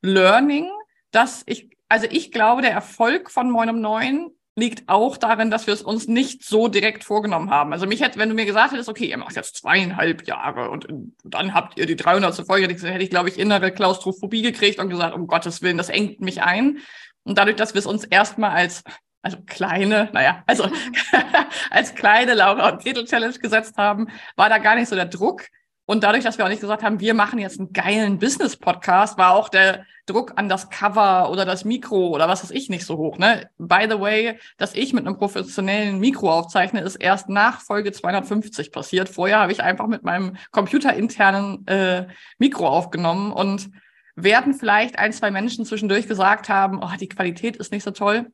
Learning, 0.00 0.70
dass 1.10 1.42
ich 1.46 1.73
also 1.94 2.08
ich 2.10 2.32
glaube, 2.32 2.60
der 2.60 2.72
Erfolg 2.72 3.30
von 3.30 3.48
Moin 3.48 3.70
um 3.70 3.80
Neun 3.80 4.32
liegt 4.56 4.88
auch 4.88 5.16
darin, 5.16 5.52
dass 5.52 5.68
wir 5.68 5.74
es 5.74 5.80
uns 5.80 6.08
nicht 6.08 6.44
so 6.44 6.66
direkt 6.66 7.04
vorgenommen 7.04 7.50
haben. 7.50 7.72
Also 7.72 7.86
mich 7.86 8.02
hätte, 8.02 8.18
wenn 8.18 8.28
du 8.28 8.34
mir 8.34 8.46
gesagt 8.46 8.72
hättest, 8.72 8.88
okay, 8.88 9.04
ihr 9.04 9.16
macht 9.16 9.36
jetzt 9.36 9.58
zweieinhalb 9.58 10.26
Jahre 10.26 10.70
und 10.70 10.88
dann 11.22 11.54
habt 11.54 11.78
ihr 11.78 11.86
die 11.86 11.94
300. 11.94 12.34
Folge, 12.44 12.66
hätte 12.66 13.04
ich, 13.04 13.10
glaube 13.10 13.28
ich, 13.28 13.38
innere 13.38 13.70
Klaustrophobie 13.70 14.42
gekriegt 14.42 14.80
und 14.80 14.90
gesagt, 14.90 15.14
um 15.14 15.28
Gottes 15.28 15.62
Willen, 15.62 15.78
das 15.78 15.88
engt 15.88 16.20
mich 16.20 16.42
ein. 16.42 16.78
Und 17.22 17.38
dadurch, 17.38 17.54
dass 17.54 17.74
wir 17.74 17.78
es 17.78 17.86
uns 17.86 18.02
erstmal 18.02 18.50
als, 18.50 18.82
also 19.22 19.38
kleine, 19.46 20.10
naja, 20.12 20.42
also 20.48 20.68
als 21.70 21.94
kleine 21.94 22.34
Laura 22.34 22.70
und 22.70 22.82
Gretel 22.82 23.04
Challenge 23.04 23.38
gesetzt 23.38 23.76
haben, 23.76 24.08
war 24.34 24.48
da 24.48 24.58
gar 24.58 24.74
nicht 24.74 24.88
so 24.88 24.96
der 24.96 25.06
Druck. 25.06 25.46
Und 25.86 26.02
dadurch, 26.02 26.24
dass 26.24 26.38
wir 26.38 26.46
auch 26.46 26.50
nicht 26.50 26.62
gesagt 26.62 26.82
haben, 26.82 27.00
wir 27.00 27.12
machen 27.12 27.38
jetzt 27.38 27.58
einen 27.58 27.72
geilen 27.72 28.18
Business-Podcast, 28.18 29.18
war 29.18 29.34
auch 29.34 29.50
der 29.50 29.84
Druck 30.06 30.32
an 30.36 30.48
das 30.48 30.70
Cover 30.70 31.30
oder 31.30 31.44
das 31.44 31.66
Mikro 31.66 32.08
oder 32.08 32.26
was 32.26 32.42
weiß 32.42 32.52
ich 32.52 32.70
nicht 32.70 32.86
so 32.86 32.96
hoch. 32.96 33.18
Ne? 33.18 33.50
By 33.58 33.86
the 33.88 34.00
way, 34.00 34.38
dass 34.56 34.74
ich 34.74 34.94
mit 34.94 35.06
einem 35.06 35.18
professionellen 35.18 36.00
Mikro 36.00 36.32
aufzeichne, 36.32 36.80
ist 36.80 36.96
erst 36.96 37.28
nach 37.28 37.60
Folge 37.60 37.92
250 37.92 38.72
passiert. 38.72 39.10
Vorher 39.10 39.40
habe 39.40 39.52
ich 39.52 39.62
einfach 39.62 39.86
mit 39.86 40.04
meinem 40.04 40.36
computerinternen 40.52 41.66
äh, 41.66 42.06
Mikro 42.38 42.66
aufgenommen 42.66 43.30
und 43.30 43.70
werden 44.16 44.54
vielleicht 44.54 44.98
ein, 44.98 45.12
zwei 45.12 45.30
Menschen 45.30 45.66
zwischendurch 45.66 46.08
gesagt 46.08 46.48
haben, 46.48 46.80
oh, 46.82 46.96
die 46.98 47.08
Qualität 47.08 47.56
ist 47.56 47.72
nicht 47.72 47.82
so 47.82 47.90
toll. 47.90 48.30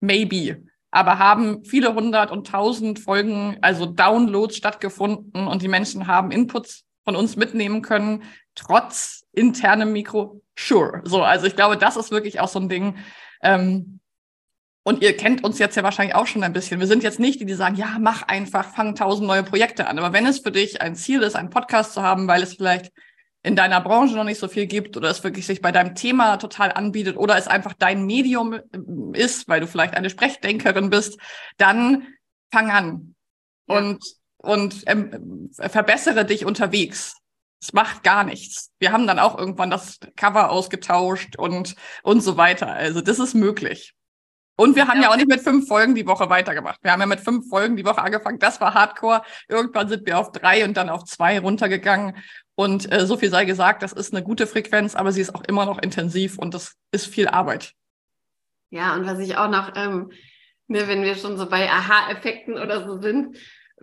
Maybe 0.00 0.62
aber 0.92 1.18
haben 1.18 1.64
viele 1.64 1.94
hundert 1.94 2.30
und 2.30 2.46
tausend 2.46 2.98
Folgen, 3.00 3.56
also 3.62 3.86
Downloads 3.86 4.56
stattgefunden 4.56 5.48
und 5.48 5.62
die 5.62 5.68
Menschen 5.68 6.06
haben 6.06 6.30
Inputs 6.30 6.84
von 7.04 7.16
uns 7.16 7.36
mitnehmen 7.36 7.82
können, 7.82 8.24
trotz 8.54 9.24
internem 9.32 9.92
Mikro, 9.92 10.42
sure. 10.56 11.00
So, 11.04 11.22
also 11.22 11.46
ich 11.46 11.56
glaube, 11.56 11.76
das 11.76 11.96
ist 11.96 12.10
wirklich 12.10 12.40
auch 12.40 12.48
so 12.48 12.60
ein 12.60 12.68
Ding. 12.68 12.96
Ähm, 13.42 14.00
und 14.84 15.02
ihr 15.02 15.16
kennt 15.16 15.44
uns 15.44 15.58
jetzt 15.58 15.76
ja 15.76 15.84
wahrscheinlich 15.84 16.16
auch 16.16 16.26
schon 16.26 16.42
ein 16.42 16.52
bisschen. 16.52 16.80
Wir 16.80 16.88
sind 16.88 17.04
jetzt 17.04 17.20
nicht 17.20 17.40
die, 17.40 17.46
die 17.46 17.54
sagen, 17.54 17.76
ja, 17.76 17.98
mach 18.00 18.22
einfach, 18.22 18.74
fang 18.74 18.96
tausend 18.96 19.28
neue 19.28 19.44
Projekte 19.44 19.86
an. 19.86 19.98
Aber 19.98 20.12
wenn 20.12 20.26
es 20.26 20.40
für 20.40 20.50
dich 20.50 20.82
ein 20.82 20.96
Ziel 20.96 21.22
ist, 21.22 21.36
einen 21.36 21.50
Podcast 21.50 21.92
zu 21.92 22.02
haben, 22.02 22.26
weil 22.26 22.42
es 22.42 22.54
vielleicht 22.54 22.90
in 23.44 23.56
deiner 23.56 23.80
Branche 23.80 24.14
noch 24.14 24.24
nicht 24.24 24.38
so 24.38 24.48
viel 24.48 24.66
gibt 24.66 24.96
oder 24.96 25.10
es 25.10 25.22
wirklich 25.22 25.46
sich 25.46 25.60
bei 25.60 25.72
deinem 25.72 25.94
Thema 25.94 26.36
total 26.36 26.72
anbietet 26.72 27.16
oder 27.16 27.36
es 27.36 27.48
einfach 27.48 27.74
dein 27.74 28.06
Medium 28.06 28.58
ist, 29.14 29.48
weil 29.48 29.60
du 29.60 29.66
vielleicht 29.66 29.94
eine 29.94 30.10
Sprechdenkerin 30.10 30.90
bist, 30.90 31.18
dann 31.58 32.08
fang 32.52 32.70
an. 32.70 33.14
Ja. 33.68 33.78
Und 33.78 34.04
und 34.42 34.82
ähm, 34.86 35.50
verbessere 35.52 36.24
dich 36.24 36.44
unterwegs. 36.44 37.16
Es 37.60 37.72
macht 37.72 38.02
gar 38.02 38.24
nichts. 38.24 38.72
Wir 38.78 38.92
haben 38.92 39.06
dann 39.06 39.20
auch 39.20 39.38
irgendwann 39.38 39.70
das 39.70 40.00
Cover 40.16 40.50
ausgetauscht 40.50 41.36
und, 41.36 41.76
und 42.02 42.20
so 42.20 42.36
weiter. 42.36 42.68
Also 42.68 43.00
das 43.00 43.20
ist 43.20 43.34
möglich. 43.34 43.94
Und 44.56 44.76
wir 44.76 44.86
haben 44.88 44.98
ja. 44.98 45.04
ja 45.04 45.10
auch 45.10 45.16
nicht 45.16 45.28
mit 45.28 45.40
fünf 45.40 45.66
Folgen 45.66 45.94
die 45.94 46.06
Woche 46.06 46.28
weitergemacht. 46.28 46.78
Wir 46.82 46.92
haben 46.92 47.00
ja 47.00 47.06
mit 47.06 47.20
fünf 47.20 47.48
Folgen 47.48 47.76
die 47.76 47.84
Woche 47.84 48.02
angefangen. 48.02 48.38
Das 48.38 48.60
war 48.60 48.74
Hardcore. 48.74 49.22
Irgendwann 49.48 49.88
sind 49.88 50.06
wir 50.06 50.18
auf 50.18 50.32
drei 50.32 50.64
und 50.64 50.76
dann 50.76 50.88
auf 50.88 51.04
zwei 51.04 51.38
runtergegangen. 51.38 52.16
Und 52.54 52.92
äh, 52.92 53.06
so 53.06 53.16
viel 53.16 53.30
sei 53.30 53.44
gesagt, 53.44 53.82
das 53.82 53.92
ist 53.92 54.12
eine 54.12 54.22
gute 54.22 54.46
Frequenz, 54.46 54.94
aber 54.94 55.12
sie 55.12 55.20
ist 55.20 55.34
auch 55.34 55.44
immer 55.44 55.64
noch 55.64 55.80
intensiv 55.80 56.38
und 56.38 56.54
das 56.54 56.74
ist 56.90 57.06
viel 57.06 57.28
Arbeit. 57.28 57.74
Ja, 58.70 58.94
und 58.94 59.06
was 59.06 59.18
ich 59.20 59.36
auch 59.36 59.48
noch, 59.48 59.72
ähm, 59.74 60.10
ne, 60.66 60.86
wenn 60.86 61.02
wir 61.02 61.14
schon 61.14 61.38
so 61.38 61.48
bei 61.48 61.70
Aha-Effekten 61.70 62.54
oder 62.54 62.86
so 62.86 63.00
sind, 63.00 63.36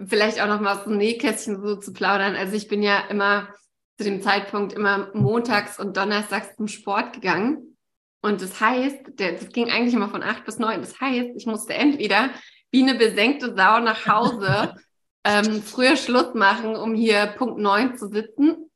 vielleicht 0.07 0.41
auch 0.41 0.47
noch 0.47 0.61
mal 0.61 0.77
aus 0.77 0.83
dem 0.83 0.97
Nähkästchen 0.97 1.61
so 1.61 1.75
zu 1.75 1.93
plaudern. 1.93 2.35
Also 2.35 2.55
ich 2.55 2.67
bin 2.67 2.81
ja 2.81 2.99
immer 3.09 3.49
zu 3.97 4.03
dem 4.03 4.21
Zeitpunkt 4.21 4.73
immer 4.73 5.09
montags 5.13 5.79
und 5.79 5.97
donnerstags 5.97 6.55
zum 6.55 6.67
Sport 6.67 7.13
gegangen. 7.13 7.77
Und 8.21 8.41
das 8.41 8.59
heißt, 8.59 8.97
der, 9.19 9.33
das 9.33 9.49
ging 9.49 9.69
eigentlich 9.69 9.93
immer 9.93 10.09
von 10.09 10.23
acht 10.23 10.45
bis 10.45 10.59
neun. 10.59 10.81
Das 10.81 10.99
heißt, 10.99 11.31
ich 11.35 11.45
musste 11.45 11.73
entweder 11.73 12.29
wie 12.71 12.83
eine 12.83 12.95
besenkte 12.95 13.55
Sau 13.55 13.79
nach 13.79 14.07
Hause 14.07 14.75
ähm, 15.23 15.61
früher 15.61 15.95
Schluss 15.95 16.33
machen, 16.33 16.75
um 16.75 16.95
hier 16.95 17.27
Punkt 17.37 17.59
neun 17.59 17.97
zu 17.97 18.07
sitzen. 18.07 18.69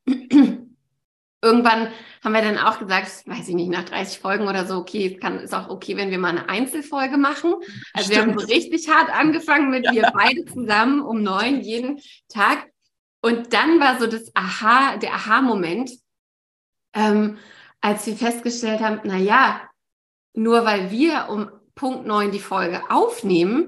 Irgendwann 1.44 1.90
haben 2.24 2.34
wir 2.34 2.42
dann 2.42 2.58
auch 2.58 2.80
gesagt, 2.80 3.28
weiß 3.28 3.50
ich 3.50 3.56
nicht, 3.56 3.70
nach 3.70 3.84
30 3.84 4.20
Folgen 4.20 4.48
oder 4.48 4.66
so, 4.66 4.78
okay, 4.78 5.14
es 5.14 5.22
kann, 5.22 5.40
ist 5.40 5.54
auch 5.54 5.70
okay, 5.70 5.98
wenn 5.98 6.10
wir 6.10 6.18
mal 6.18 6.30
eine 6.30 6.50
Einzelfolge 6.50 7.18
machen. 7.18 7.54
Also 7.94 8.12
Stimmt. 8.12 8.12
wir 8.12 8.22
haben 8.22 8.40
so 8.40 8.48
richtig 8.48 8.90
hart 8.90 9.10
angefangen 9.10 9.70
mit 9.70 9.86
ja. 9.86 9.94
wir 9.94 10.12
beide 10.14 10.46
zusammen 10.46 11.02
um 11.02 11.22
neun 11.22 11.62
jeden 11.62 12.00
Tag. 12.30 12.66
Und 13.22 13.54
dann 13.54 13.80
war 13.80 14.00
so 14.00 14.08
das 14.08 14.32
Aha, 14.36 14.98
der 14.98 15.14
Aha-Moment, 15.14 15.92
ähm, 16.94 17.38
als 17.82 18.08
wir 18.08 18.16
festgestellt 18.16 18.80
haben, 18.80 19.02
na 19.04 19.18
ja, 19.18 19.62
nur 20.34 20.66
weil 20.66 20.92
wir 20.92 21.28
um 21.30 21.50
Punkt 21.76 22.06
neun 22.06 22.32
die 22.32 22.40
Folge 22.40 22.82
aufnehmen, 22.90 23.68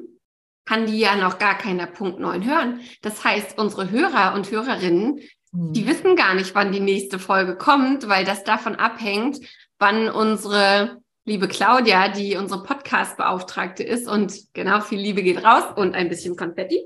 kann 0.65 0.87
die 0.87 0.97
ja 0.97 1.15
noch 1.15 1.37
gar 1.37 1.57
keiner 1.57 1.85
Punkt 1.85 2.19
neun 2.19 2.45
hören. 2.45 2.81
Das 3.01 3.23
heißt, 3.23 3.57
unsere 3.57 3.91
Hörer 3.91 4.33
und 4.33 4.49
Hörerinnen, 4.49 5.19
die 5.55 5.81
hm. 5.81 5.87
wissen 5.87 6.15
gar 6.15 6.35
nicht, 6.35 6.53
wann 6.55 6.71
die 6.71 6.79
nächste 6.79 7.19
Folge 7.19 7.55
kommt, 7.55 8.07
weil 8.07 8.25
das 8.25 8.43
davon 8.43 8.75
abhängt, 8.75 9.39
wann 9.79 10.09
unsere 10.09 11.01
liebe 11.25 11.47
Claudia, 11.47 12.09
die 12.09 12.35
unsere 12.35 12.61
Podcast-Beauftragte 12.63 13.83
ist 13.83 14.07
und 14.07 14.33
genau, 14.53 14.81
viel 14.81 14.99
Liebe 14.99 15.23
geht 15.23 15.43
raus 15.43 15.63
und 15.75 15.95
ein 15.95 16.09
bisschen 16.09 16.35
Konfetti. 16.35 16.83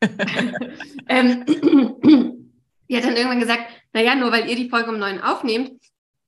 ähm, 1.08 1.44
die 2.88 2.96
hat 2.96 3.04
dann 3.04 3.16
irgendwann 3.16 3.40
gesagt, 3.40 3.64
naja, 3.92 4.14
nur 4.16 4.32
weil 4.32 4.48
ihr 4.48 4.56
die 4.56 4.68
Folge 4.68 4.90
um 4.90 4.98
neun 4.98 5.20
aufnehmt, 5.20 5.72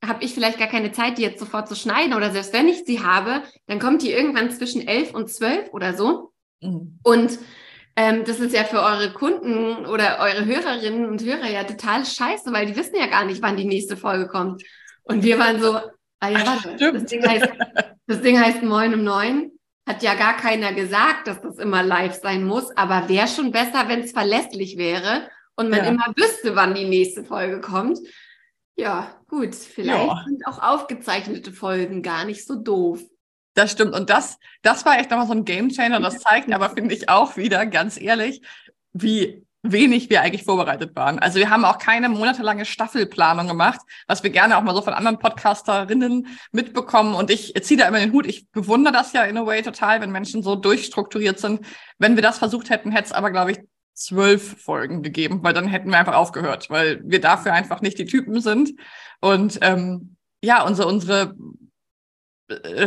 habe 0.05 0.23
ich 0.23 0.33
vielleicht 0.33 0.59
gar 0.59 0.67
keine 0.67 0.91
Zeit, 0.91 1.17
die 1.17 1.21
jetzt 1.21 1.39
sofort 1.39 1.67
zu 1.67 1.75
schneiden 1.75 2.13
oder 2.13 2.31
selbst 2.31 2.53
wenn 2.53 2.67
ich 2.67 2.83
sie 2.85 3.01
habe, 3.01 3.41
dann 3.67 3.79
kommt 3.79 4.01
die 4.01 4.11
irgendwann 4.11 4.51
zwischen 4.51 4.85
elf 4.85 5.13
und 5.13 5.29
zwölf 5.29 5.69
oder 5.73 5.93
so. 5.93 6.31
Mhm. 6.61 6.99
Und 7.03 7.39
ähm, 7.95 8.23
das 8.25 8.39
ist 8.39 8.53
ja 8.53 8.63
für 8.63 8.81
eure 8.81 9.11
Kunden 9.13 9.85
oder 9.85 10.19
eure 10.19 10.45
Hörerinnen 10.45 11.05
und 11.05 11.23
Hörer 11.23 11.49
ja 11.49 11.63
total 11.63 12.05
scheiße, 12.05 12.51
weil 12.51 12.65
die 12.65 12.75
wissen 12.75 12.95
ja 12.95 13.07
gar 13.07 13.25
nicht, 13.25 13.41
wann 13.41 13.57
die 13.57 13.65
nächste 13.65 13.97
Folge 13.97 14.27
kommt. 14.27 14.63
Und 15.03 15.23
wir 15.23 15.37
waren 15.37 15.61
so, 15.61 15.79
ah 16.19 16.29
ja, 16.29 16.45
warte, 16.45 16.93
das 16.93 17.05
Ding, 17.05 17.27
heißt, 17.27 17.49
das 18.07 18.21
Ding 18.21 18.39
heißt 18.39 18.63
Moin 18.63 18.93
um 18.93 19.03
neun. 19.03 19.51
Hat 19.85 20.01
ja 20.01 20.15
gar 20.15 20.37
keiner 20.37 20.73
gesagt, 20.73 21.27
dass 21.27 21.41
das 21.41 21.57
immer 21.57 21.83
live 21.83 22.13
sein 22.13 22.45
muss, 22.45 22.71
aber 22.77 23.09
wäre 23.09 23.27
schon 23.27 23.51
besser, 23.51 23.89
wenn 23.89 23.99
es 23.99 24.13
verlässlich 24.13 24.77
wäre 24.77 25.29
und 25.55 25.69
man 25.69 25.79
ja. 25.79 25.85
immer 25.85 26.05
wüsste, 26.15 26.55
wann 26.55 26.73
die 26.73 26.87
nächste 26.87 27.25
Folge 27.25 27.59
kommt. 27.59 27.99
Ja, 28.75 29.21
gut, 29.27 29.53
vielleicht 29.53 30.07
ja. 30.07 30.23
sind 30.25 30.47
auch 30.47 30.63
aufgezeichnete 30.63 31.51
Folgen 31.51 32.01
gar 32.01 32.25
nicht 32.25 32.47
so 32.47 32.55
doof. 32.55 33.01
Das 33.53 33.71
stimmt. 33.71 33.93
Und 33.93 34.09
das, 34.09 34.37
das 34.61 34.85
war 34.85 34.99
echt 34.99 35.11
nochmal 35.11 35.27
so 35.27 35.33
ein 35.33 35.45
Gamechanger. 35.45 35.99
Das 35.99 36.19
zeigt 36.19 36.51
aber, 36.51 36.71
finde 36.71 36.95
ich, 36.95 37.09
auch 37.09 37.37
wieder, 37.37 37.65
ganz 37.65 37.99
ehrlich, 37.99 38.41
wie 38.93 39.45
wenig 39.63 40.09
wir 40.09 40.21
eigentlich 40.21 40.43
vorbereitet 40.43 40.95
waren. 40.95 41.19
Also 41.19 41.39
wir 41.39 41.49
haben 41.49 41.63
auch 41.63 41.77
keine 41.77 42.09
monatelange 42.09 42.65
Staffelplanung 42.65 43.47
gemacht, 43.47 43.79
was 44.07 44.21
wir 44.21 44.29
gerne 44.29 44.57
auch 44.57 44.61
mal 44.61 44.75
so 44.75 44.81
von 44.81 44.93
anderen 44.93 45.19
Podcasterinnen 45.19 46.27
mitbekommen. 46.51 47.15
Und 47.15 47.31
ich 47.31 47.53
ziehe 47.61 47.79
da 47.79 47.87
immer 47.87 47.99
den 47.99 48.11
Hut. 48.11 48.25
Ich 48.27 48.49
bewundere 48.51 48.93
das 48.93 49.13
ja 49.13 49.23
in 49.23 49.37
a 49.37 49.45
way 49.45 49.61
total, 49.61 50.01
wenn 50.01 50.11
Menschen 50.11 50.43
so 50.43 50.55
durchstrukturiert 50.55 51.39
sind. 51.39 51.65
Wenn 51.97 52.15
wir 52.15 52.21
das 52.21 52.39
versucht 52.39 52.69
hätten, 52.69 52.91
hätte 52.91 53.05
es 53.05 53.11
aber, 53.13 53.31
glaube 53.31 53.51
ich, 53.51 53.59
zwölf 53.93 54.61
Folgen 54.61 55.01
gegeben, 55.01 55.39
weil 55.43 55.53
dann 55.53 55.67
hätten 55.67 55.89
wir 55.91 55.97
einfach 55.97 56.15
aufgehört, 56.15 56.69
weil 56.69 57.01
wir 57.05 57.21
dafür 57.21 57.53
einfach 57.53 57.81
nicht 57.81 57.97
die 57.99 58.05
Typen 58.05 58.41
sind. 58.41 58.73
Und 59.21 59.59
ähm, 59.61 60.17
ja, 60.41 60.63
unsere, 60.63 60.89
unsere 60.89 61.35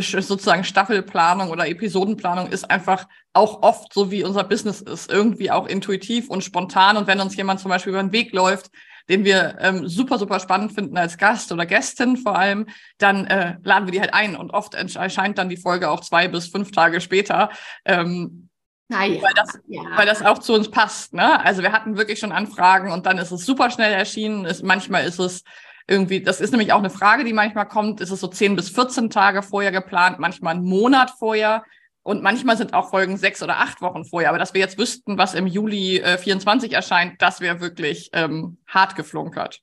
sozusagen 0.00 0.64
Staffelplanung 0.64 1.50
oder 1.50 1.68
Episodenplanung 1.68 2.48
ist 2.48 2.70
einfach 2.70 3.06
auch 3.32 3.62
oft 3.62 3.92
so, 3.92 4.10
wie 4.10 4.24
unser 4.24 4.44
Business 4.44 4.80
ist. 4.80 5.10
Irgendwie 5.10 5.50
auch 5.50 5.66
intuitiv 5.66 6.28
und 6.28 6.44
spontan. 6.44 6.96
Und 6.96 7.06
wenn 7.06 7.20
uns 7.20 7.36
jemand 7.36 7.60
zum 7.60 7.70
Beispiel 7.70 7.92
über 7.92 8.02
den 8.02 8.12
Weg 8.12 8.32
läuft, 8.32 8.70
den 9.08 9.24
wir 9.24 9.56
ähm, 9.60 9.88
super, 9.88 10.18
super 10.18 10.40
spannend 10.40 10.72
finden 10.72 10.98
als 10.98 11.16
Gast 11.16 11.52
oder 11.52 11.64
Gästin 11.64 12.16
vor 12.16 12.36
allem, 12.36 12.66
dann 12.98 13.26
äh, 13.26 13.56
laden 13.62 13.86
wir 13.86 13.92
die 13.92 14.00
halt 14.00 14.14
ein. 14.14 14.36
Und 14.36 14.50
oft 14.50 14.74
erscheint 14.74 15.38
dann 15.38 15.48
die 15.48 15.56
Folge 15.56 15.90
auch 15.90 16.00
zwei 16.00 16.28
bis 16.28 16.48
fünf 16.48 16.72
Tage 16.72 17.00
später. 17.00 17.50
Ähm, 17.84 18.48
naja, 18.88 19.20
weil, 19.20 19.32
das, 19.34 19.58
ja. 19.66 19.82
weil 19.96 20.06
das 20.06 20.22
auch 20.22 20.38
zu 20.38 20.54
uns 20.54 20.70
passt. 20.70 21.12
Ne? 21.12 21.44
Also 21.44 21.62
wir 21.62 21.72
hatten 21.72 21.96
wirklich 21.96 22.18
schon 22.18 22.32
Anfragen 22.32 22.92
und 22.92 23.06
dann 23.06 23.18
ist 23.18 23.32
es 23.32 23.44
super 23.44 23.70
schnell 23.70 23.92
erschienen. 23.92 24.44
Ist, 24.44 24.62
manchmal 24.62 25.04
ist 25.04 25.18
es 25.18 25.42
irgendwie, 25.88 26.20
das 26.20 26.40
ist 26.40 26.50
nämlich 26.50 26.72
auch 26.72 26.78
eine 26.78 26.90
Frage, 26.90 27.24
die 27.24 27.32
manchmal 27.32 27.68
kommt, 27.68 28.00
ist 28.00 28.10
es 28.10 28.20
so 28.20 28.26
10 28.26 28.56
bis 28.56 28.70
14 28.70 29.10
Tage 29.10 29.42
vorher 29.42 29.70
geplant, 29.70 30.18
manchmal 30.18 30.56
einen 30.56 30.64
Monat 30.64 31.12
vorher. 31.18 31.64
Und 32.02 32.22
manchmal 32.22 32.56
sind 32.56 32.72
auch 32.72 32.90
Folgen 32.90 33.16
sechs 33.16 33.42
oder 33.42 33.58
acht 33.58 33.82
Wochen 33.82 34.04
vorher. 34.04 34.28
Aber 34.28 34.38
dass 34.38 34.54
wir 34.54 34.60
jetzt 34.60 34.78
wüssten, 34.78 35.18
was 35.18 35.34
im 35.34 35.46
Juli 35.46 35.98
äh, 35.98 36.18
24 36.18 36.72
erscheint, 36.72 37.20
das 37.20 37.40
wäre 37.40 37.60
wirklich 37.60 38.10
ähm, 38.12 38.58
hart 38.66 38.94
geflunkert. 38.94 39.60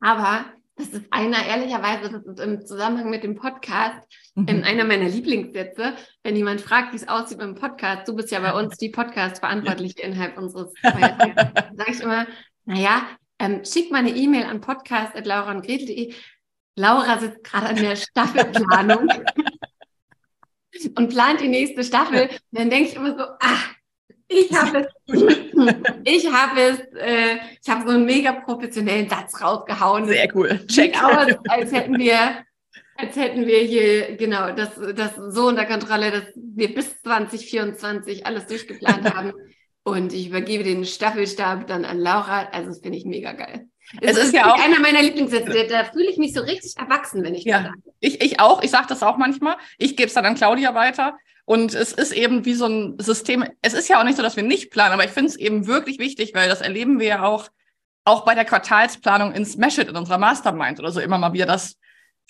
Aber 0.00 0.44
das 0.76 0.88
ist 0.88 1.06
einer, 1.10 1.44
ehrlicherweise, 1.44 2.10
das 2.10 2.24
ist 2.24 2.40
im 2.40 2.64
Zusammenhang 2.66 3.10
mit 3.10 3.24
dem 3.24 3.34
Podcast, 3.34 4.06
mhm. 4.34 4.62
einer 4.64 4.84
meiner 4.84 5.08
Lieblingssätze. 5.08 5.94
Wenn 6.22 6.36
jemand 6.36 6.60
fragt, 6.60 6.92
wie 6.92 6.96
es 6.96 7.08
aussieht 7.08 7.38
mit 7.38 7.46
dem 7.46 7.54
Podcast, 7.54 8.06
du 8.06 8.14
bist 8.14 8.30
ja 8.30 8.40
bei 8.40 8.52
uns 8.52 8.76
die 8.76 8.90
Podcast-Verantwortliche 8.90 10.02
innerhalb 10.02 10.36
unseres 10.36 10.72
Feiertags, 10.80 11.42
sage 11.76 11.90
ich 11.90 12.00
immer, 12.00 12.26
naja, 12.66 13.02
ähm, 13.38 13.64
schick 13.64 13.90
mal 13.90 13.98
eine 13.98 14.10
E-Mail 14.10 14.44
an 14.44 14.60
podcast.lauraundgretel.de. 14.60 16.14
Laura 16.76 17.18
sitzt 17.18 17.44
gerade 17.44 17.66
an 17.68 17.76
der 17.76 17.96
Staffelplanung 17.96 19.08
und 20.96 21.08
plant 21.08 21.40
die 21.40 21.48
nächste 21.48 21.84
Staffel. 21.84 22.28
Und 22.28 22.38
dann 22.50 22.70
denke 22.70 22.90
ich 22.90 22.96
immer 22.96 23.16
so, 23.16 23.24
ah, 23.24 23.76
ich 24.28 24.52
habe 24.52 24.80
es, 24.80 24.86
ich 26.04 26.32
habe 26.32 26.60
es, 26.60 26.80
äh, 26.98 27.36
ich 27.62 27.68
habe 27.68 27.88
so 27.88 27.94
einen 27.94 28.04
mega 28.04 28.32
professionellen 28.32 29.08
Satz 29.08 29.40
rausgehauen. 29.40 30.06
Sehr 30.06 30.34
cool. 30.34 30.66
Check 30.66 31.02
aus, 31.02 31.32
als 31.48 31.72
hätten 31.72 31.98
wir, 31.98 32.44
als 32.96 33.16
hätten 33.16 33.46
wir 33.46 33.60
hier 33.60 34.16
genau 34.16 34.52
das, 34.52 34.70
das 34.94 35.14
so 35.16 35.48
unter 35.48 35.64
Kontrolle, 35.64 36.10
dass 36.10 36.24
wir 36.34 36.74
bis 36.74 37.00
2024 37.02 38.26
alles 38.26 38.46
durchgeplant 38.46 39.14
haben. 39.14 39.32
Und 39.86 40.12
ich 40.12 40.26
übergebe 40.26 40.64
den 40.64 40.84
Staffelstab 40.84 41.68
dann 41.68 41.84
an 41.84 42.00
Laura. 42.00 42.48
Also 42.50 42.70
das 42.70 42.80
finde 42.80 42.98
ich 42.98 43.04
mega 43.04 43.30
geil. 43.30 43.68
Es, 44.00 44.10
es 44.10 44.16
ist, 44.16 44.24
ist, 44.24 44.34
ja 44.34 44.52
auch 44.52 44.58
einer 44.58 44.80
meiner 44.80 45.00
Lieblingssätze. 45.00 45.52
Da, 45.68 45.84
da 45.84 45.84
fühle 45.84 46.10
ich 46.10 46.16
mich 46.16 46.32
so 46.32 46.40
richtig 46.40 46.76
erwachsen, 46.76 47.22
wenn 47.22 47.36
ich 47.36 47.44
ja, 47.44 47.58
das 47.58 47.66
sage. 47.68 47.82
Ich, 48.00 48.20
ich 48.20 48.40
auch. 48.40 48.64
Ich 48.64 48.72
sage 48.72 48.86
das 48.88 49.04
auch 49.04 49.16
manchmal. 49.16 49.54
Ich 49.78 49.96
gebe 49.96 50.08
es 50.08 50.14
dann 50.14 50.26
an 50.26 50.34
Claudia 50.34 50.74
weiter. 50.74 51.16
Und 51.44 51.72
es 51.72 51.92
ist 51.92 52.12
eben 52.12 52.44
wie 52.44 52.54
so 52.54 52.66
ein 52.66 52.98
System. 52.98 53.44
Es 53.62 53.74
ist 53.74 53.88
ja 53.88 54.00
auch 54.00 54.04
nicht 54.04 54.16
so, 54.16 54.24
dass 54.24 54.34
wir 54.34 54.42
nicht 54.42 54.72
planen, 54.72 54.92
aber 54.92 55.04
ich 55.04 55.12
finde 55.12 55.28
es 55.28 55.36
eben 55.36 55.68
wirklich 55.68 56.00
wichtig, 56.00 56.32
weil 56.34 56.48
das 56.48 56.62
erleben 56.62 56.98
wir 56.98 57.06
ja 57.06 57.22
auch, 57.22 57.48
auch 58.02 58.24
bei 58.24 58.34
der 58.34 58.44
Quartalsplanung 58.44 59.34
in 59.34 59.46
Smash 59.46 59.78
It 59.78 59.86
in 59.86 59.94
unserer 59.94 60.18
Mastermind 60.18 60.80
oder 60.80 60.90
so 60.90 60.98
immer 60.98 61.18
mal 61.18 61.32
wieder, 61.32 61.46
dass 61.46 61.76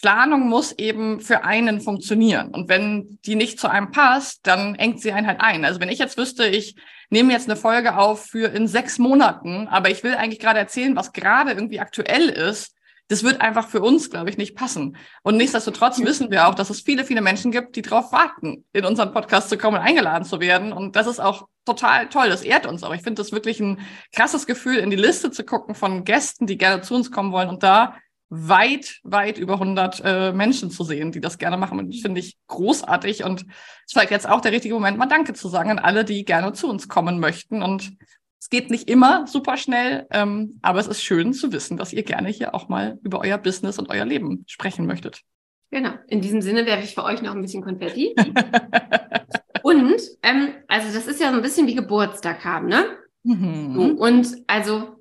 Planung 0.03 0.47
muss 0.47 0.73
eben 0.73 1.21
für 1.23 1.45
einen 1.45 1.81
funktionieren. 1.81 2.49
Und 2.49 2.69
wenn 2.69 3.19
die 3.25 3.35
nicht 3.35 3.59
zu 3.59 3.71
einem 3.71 3.93
passt, 3.93 4.47
dann 4.47 4.75
engt 4.75 5.01
sie 5.01 5.13
einen 5.13 5.27
halt 5.27 5.41
ein. 5.41 5.65
Also 5.65 5.81
wenn 5.81 5.89
ich 5.89 5.99
jetzt 5.99 6.19
wüsste, 6.19 6.47
ich 6.47 6.77
nehme 7.11 7.33
jetzt 7.33 7.49
eine 7.49 7.57
Folge 7.57 7.97
auf 7.97 8.27
für 8.27 8.49
in 8.49 8.69
sechs 8.69 8.99
Monaten, 8.99 9.69
aber 9.69 9.91
ich 9.91 10.03
will 10.03 10.15
eigentlich 10.15 10.41
gerade 10.41 10.59
erzählen, 10.59 10.97
was 10.97 11.13
gerade 11.13 11.53
irgendwie 11.53 11.81
aktuell 11.81 12.29
ist, 12.29 12.77
das 13.09 13.23
wird 13.23 13.41
einfach 13.41 13.69
für 13.69 13.81
uns, 13.81 14.11
glaube 14.11 14.31
ich, 14.31 14.37
nicht 14.37 14.57
passen. 14.57 14.97
Und 15.23 15.37
nichtsdestotrotz 15.37 16.01
wissen 16.01 16.31
wir 16.31 16.49
auch, 16.49 16.55
dass 16.55 16.71
es 16.71 16.81
viele, 16.81 17.05
viele 17.05 17.21
Menschen 17.21 17.53
gibt, 17.53 17.77
die 17.77 17.83
darauf 17.83 18.11
warten, 18.11 18.65
in 18.73 18.85
unseren 18.85 19.13
Podcast 19.13 19.49
zu 19.49 19.57
kommen 19.57 19.77
und 19.77 19.85
eingeladen 19.85 20.25
zu 20.25 20.41
werden. 20.41 20.73
Und 20.73 20.97
das 20.97 21.07
ist 21.07 21.21
auch 21.21 21.47
total 21.65 22.09
toll. 22.09 22.29
Das 22.29 22.43
ehrt 22.43 22.67
uns 22.67 22.83
auch. 22.83 22.95
Ich 22.95 23.03
finde 23.03 23.23
das 23.23 23.31
wirklich 23.31 23.61
ein 23.61 23.81
krasses 24.13 24.47
Gefühl, 24.47 24.79
in 24.79 24.91
die 24.91 24.97
Liste 24.97 25.31
zu 25.31 25.45
gucken 25.45 25.77
von 25.77 26.05
Gästen, 26.05 26.47
die 26.47 26.59
gerne 26.59 26.83
zu 26.83 26.95
uns 26.95 27.13
kommen 27.13 27.31
wollen 27.31 27.49
und 27.49 27.63
da 27.63 27.97
weit, 28.29 29.01
weit 29.05 29.39
über 29.39 29.55
100 29.55 30.03
äh, 30.05 30.33
Menschen 30.33 30.71
zu 30.71 30.85
sehen, 30.85 31.13
die 31.13 31.21
das 31.21 31.39
gerne 31.39 31.57
machen. 31.57 31.79
Und 31.79 31.95
das 31.95 32.01
finde 32.01 32.21
ich 32.21 32.37
großartig. 32.49 33.25
Und 33.25 33.43
es 33.43 33.47
ist 33.87 33.93
vielleicht 33.93 34.11
jetzt 34.11 34.29
auch 34.29 34.41
der 34.41 34.53
richtige 34.53 34.75
Moment, 34.75 34.99
mal 34.99 35.07
Danke 35.07 35.33
zu 35.33 35.49
sagen 35.49 35.71
an 35.71 35.79
alle, 35.79 36.05
die 36.05 36.25
gerne 36.25 36.53
zu 36.53 36.69
uns 36.69 36.89
kommen 36.89 37.21
möchten. 37.21 37.63
Und 37.63 37.93
es 38.41 38.51
geht 38.51 38.71
nicht 38.71 38.89
immer 38.91 39.27
super 39.27 39.57
schnell, 39.57 40.07
ähm, 40.11 40.59
aber 40.63 40.81
es 40.81 40.87
ist 40.87 41.03
schön 41.03 41.33
zu 41.33 41.53
wissen, 41.53 41.77
dass 41.77 41.93
ihr 41.93 42.03
gerne 42.03 42.29
hier 42.29 42.55
auch 42.55 42.69
mal 42.69 42.99
über 43.03 43.21
euer 43.21 43.39
Business 43.39 43.79
und 43.79 43.91
euer 43.91 44.05
Leben 44.05 44.45
sprechen 44.47 44.87
möchtet. 44.87 45.23
Genau. 45.71 45.91
In 46.09 46.21
diesem 46.21 46.43
Sinne 46.43 46.67
werfe 46.67 46.85
ich 46.85 46.95
für 46.95 47.05
euch 47.05 47.23
noch 47.23 47.35
ein 47.35 47.43
bisschen 47.43 47.63
Konfetti. 47.63 48.15
und 49.63 50.01
ähm, 50.23 50.55
also 50.69 50.93
das 50.93 51.07
ist 51.07 51.21
ja 51.21 51.31
so 51.31 51.37
ein 51.37 51.43
bisschen 51.43 51.67
wie 51.67 51.75
Geburtstag 51.75 52.45
haben, 52.45 52.69
ne? 52.69 52.85
Mhm. 53.25 53.75
So, 53.75 53.81
und 54.05 54.37
also 54.47 54.96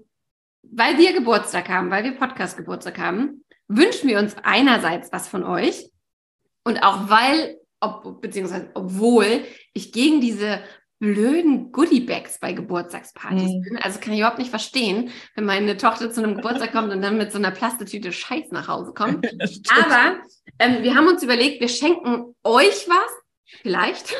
weil 0.75 0.97
wir 0.97 1.13
Geburtstag 1.13 1.69
haben, 1.69 1.89
weil 1.89 2.03
wir 2.03 2.11
Podcast-Geburtstag 2.11 2.99
haben, 2.99 3.45
wünschen 3.67 4.09
wir 4.09 4.19
uns 4.19 4.35
einerseits 4.43 5.11
was 5.11 5.27
von 5.27 5.43
euch 5.43 5.89
und 6.65 6.79
auch 6.79 7.09
weil, 7.09 7.57
ob, 7.79 8.21
beziehungsweise 8.21 8.69
obwohl 8.73 9.45
ich 9.73 9.93
gegen 9.93 10.19
diese 10.19 10.59
blöden 10.99 11.71
Goodie-Bags 11.71 12.39
bei 12.39 12.53
Geburtstagspartys 12.53 13.53
mhm. 13.53 13.61
bin. 13.61 13.77
Also 13.77 13.99
kann 13.99 14.13
ich 14.13 14.19
überhaupt 14.19 14.37
nicht 14.37 14.49
verstehen, 14.49 15.11
wenn 15.35 15.45
meine 15.45 15.77
Tochter 15.77 16.11
zu 16.11 16.21
einem 16.21 16.35
Geburtstag 16.35 16.71
kommt 16.71 16.91
und 16.91 17.01
dann 17.01 17.17
mit 17.17 17.31
so 17.31 17.37
einer 17.37 17.51
Plastetüte 17.51 18.11
Scheiß 18.11 18.51
nach 18.51 18.67
Hause 18.67 18.93
kommt. 18.93 19.25
Aber 19.69 20.19
ähm, 20.59 20.83
wir 20.83 20.95
haben 20.95 21.07
uns 21.07 21.23
überlegt, 21.23 21.61
wir 21.61 21.69
schenken 21.69 22.35
euch 22.43 22.87
was, 22.87 23.11
vielleicht, 23.61 24.13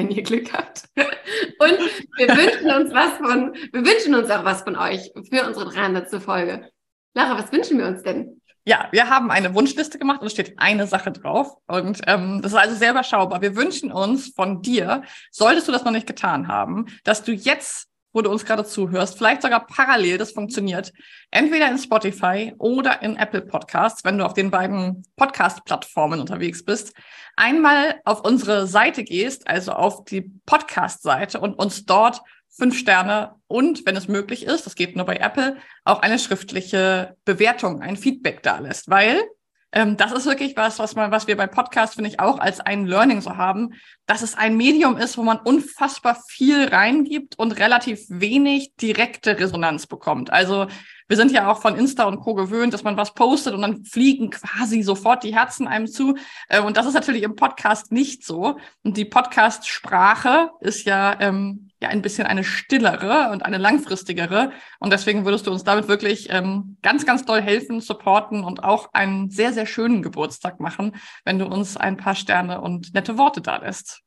wenn 0.00 0.10
ihr 0.10 0.22
Glück 0.22 0.52
habt. 0.52 0.88
Und 0.96 1.78
wir 2.16 2.28
wünschen 2.28 2.70
uns 2.70 2.92
was 2.92 3.12
von, 3.18 3.54
wir 3.72 3.84
wünschen 3.84 4.14
uns 4.14 4.30
auch 4.30 4.44
was 4.44 4.62
von 4.62 4.76
euch 4.76 5.12
für 5.30 5.46
unsere 5.46 5.70
300. 5.70 6.22
Folge. 6.22 6.70
Lara, 7.14 7.38
was 7.38 7.52
wünschen 7.52 7.78
wir 7.78 7.86
uns 7.86 8.02
denn? 8.02 8.40
Ja, 8.64 8.88
wir 8.92 9.08
haben 9.08 9.30
eine 9.30 9.54
Wunschliste 9.54 9.98
gemacht 9.98 10.20
und 10.20 10.26
es 10.26 10.32
steht 10.32 10.58
eine 10.58 10.86
Sache 10.86 11.12
drauf. 11.12 11.56
Und 11.66 12.00
ähm, 12.06 12.40
das 12.42 12.52
ist 12.52 12.58
also 12.58 12.76
sehr 12.76 12.92
überschaubar. 12.92 13.42
Wir 13.42 13.56
wünschen 13.56 13.90
uns 13.90 14.32
von 14.34 14.62
dir, 14.62 15.02
solltest 15.30 15.68
du 15.68 15.72
das 15.72 15.84
noch 15.84 15.92
nicht 15.92 16.06
getan 16.06 16.48
haben, 16.48 16.86
dass 17.04 17.22
du 17.22 17.32
jetzt 17.32 17.89
wo 18.12 18.22
du 18.22 18.30
uns 18.30 18.44
gerade 18.44 18.64
zuhörst, 18.64 19.16
vielleicht 19.16 19.42
sogar 19.42 19.66
parallel, 19.66 20.18
das 20.18 20.32
funktioniert, 20.32 20.92
entweder 21.30 21.68
in 21.70 21.78
Spotify 21.78 22.54
oder 22.58 23.02
in 23.02 23.16
Apple 23.16 23.42
Podcasts, 23.42 24.04
wenn 24.04 24.18
du 24.18 24.24
auf 24.24 24.34
den 24.34 24.50
beiden 24.50 25.04
Podcast-Plattformen 25.16 26.20
unterwegs 26.20 26.64
bist, 26.64 26.92
einmal 27.36 28.00
auf 28.04 28.24
unsere 28.24 28.66
Seite 28.66 29.04
gehst, 29.04 29.48
also 29.48 29.72
auf 29.72 30.04
die 30.04 30.30
Podcast-Seite 30.46 31.40
und 31.40 31.54
uns 31.54 31.86
dort 31.86 32.20
fünf 32.50 32.76
Sterne 32.76 33.36
und, 33.46 33.86
wenn 33.86 33.96
es 33.96 34.08
möglich 34.08 34.44
ist, 34.44 34.66
das 34.66 34.74
geht 34.74 34.96
nur 34.96 35.06
bei 35.06 35.16
Apple, 35.16 35.56
auch 35.84 36.02
eine 36.02 36.18
schriftliche 36.18 37.16
Bewertung, 37.24 37.80
ein 37.80 37.96
Feedback 37.96 38.42
da 38.42 38.58
lässt, 38.58 38.90
weil 38.90 39.22
ähm, 39.72 39.96
das 39.96 40.12
ist 40.12 40.26
wirklich 40.26 40.56
was, 40.56 40.78
was 40.78 40.96
man, 40.96 41.10
was 41.10 41.26
wir 41.26 41.36
beim 41.36 41.50
Podcast, 41.50 41.94
finde 41.94 42.10
ich, 42.10 42.20
auch 42.20 42.38
als 42.38 42.60
ein 42.60 42.86
Learning 42.86 43.20
so 43.20 43.36
haben, 43.36 43.74
dass 44.06 44.22
es 44.22 44.36
ein 44.36 44.56
Medium 44.56 44.96
ist, 44.96 45.16
wo 45.16 45.22
man 45.22 45.38
unfassbar 45.38 46.20
viel 46.28 46.64
reingibt 46.64 47.38
und 47.38 47.52
relativ 47.52 48.00
wenig 48.08 48.74
direkte 48.76 49.38
Resonanz 49.38 49.86
bekommt. 49.86 50.32
Also 50.32 50.66
wir 51.10 51.16
sind 51.16 51.32
ja 51.32 51.50
auch 51.50 51.60
von 51.60 51.74
Insta 51.74 52.04
und 52.04 52.20
Co. 52.20 52.34
gewöhnt, 52.34 52.72
dass 52.72 52.84
man 52.84 52.96
was 52.96 53.14
postet 53.14 53.52
und 53.52 53.62
dann 53.62 53.84
fliegen 53.84 54.30
quasi 54.30 54.82
sofort 54.82 55.24
die 55.24 55.34
Herzen 55.34 55.66
einem 55.66 55.88
zu. 55.88 56.14
Äh, 56.48 56.60
und 56.60 56.76
das 56.76 56.86
ist 56.86 56.94
natürlich 56.94 57.24
im 57.24 57.34
Podcast 57.34 57.90
nicht 57.90 58.24
so. 58.24 58.58
Und 58.84 58.96
die 58.96 59.04
Podcast-Sprache 59.04 60.50
ist 60.60 60.84
ja, 60.84 61.20
ähm, 61.20 61.70
ja 61.82 61.88
ein 61.88 62.00
bisschen 62.00 62.28
eine 62.28 62.44
stillere 62.44 63.30
und 63.32 63.44
eine 63.44 63.58
langfristigere. 63.58 64.52
Und 64.78 64.92
deswegen 64.92 65.24
würdest 65.24 65.48
du 65.48 65.50
uns 65.50 65.64
damit 65.64 65.88
wirklich 65.88 66.28
ähm, 66.30 66.76
ganz, 66.80 67.04
ganz 67.04 67.24
doll 67.24 67.40
helfen, 67.40 67.80
supporten 67.80 68.44
und 68.44 68.62
auch 68.62 68.90
einen 68.92 69.30
sehr, 69.30 69.52
sehr 69.52 69.66
schönen 69.66 70.02
Geburtstag 70.02 70.60
machen, 70.60 70.94
wenn 71.24 71.40
du 71.40 71.46
uns 71.46 71.76
ein 71.76 71.96
paar 71.96 72.14
Sterne 72.14 72.60
und 72.60 72.94
nette 72.94 73.18
Worte 73.18 73.40
da 73.40 73.56
lässt. 73.56 74.02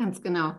Ganz 0.00 0.20
genau. 0.20 0.54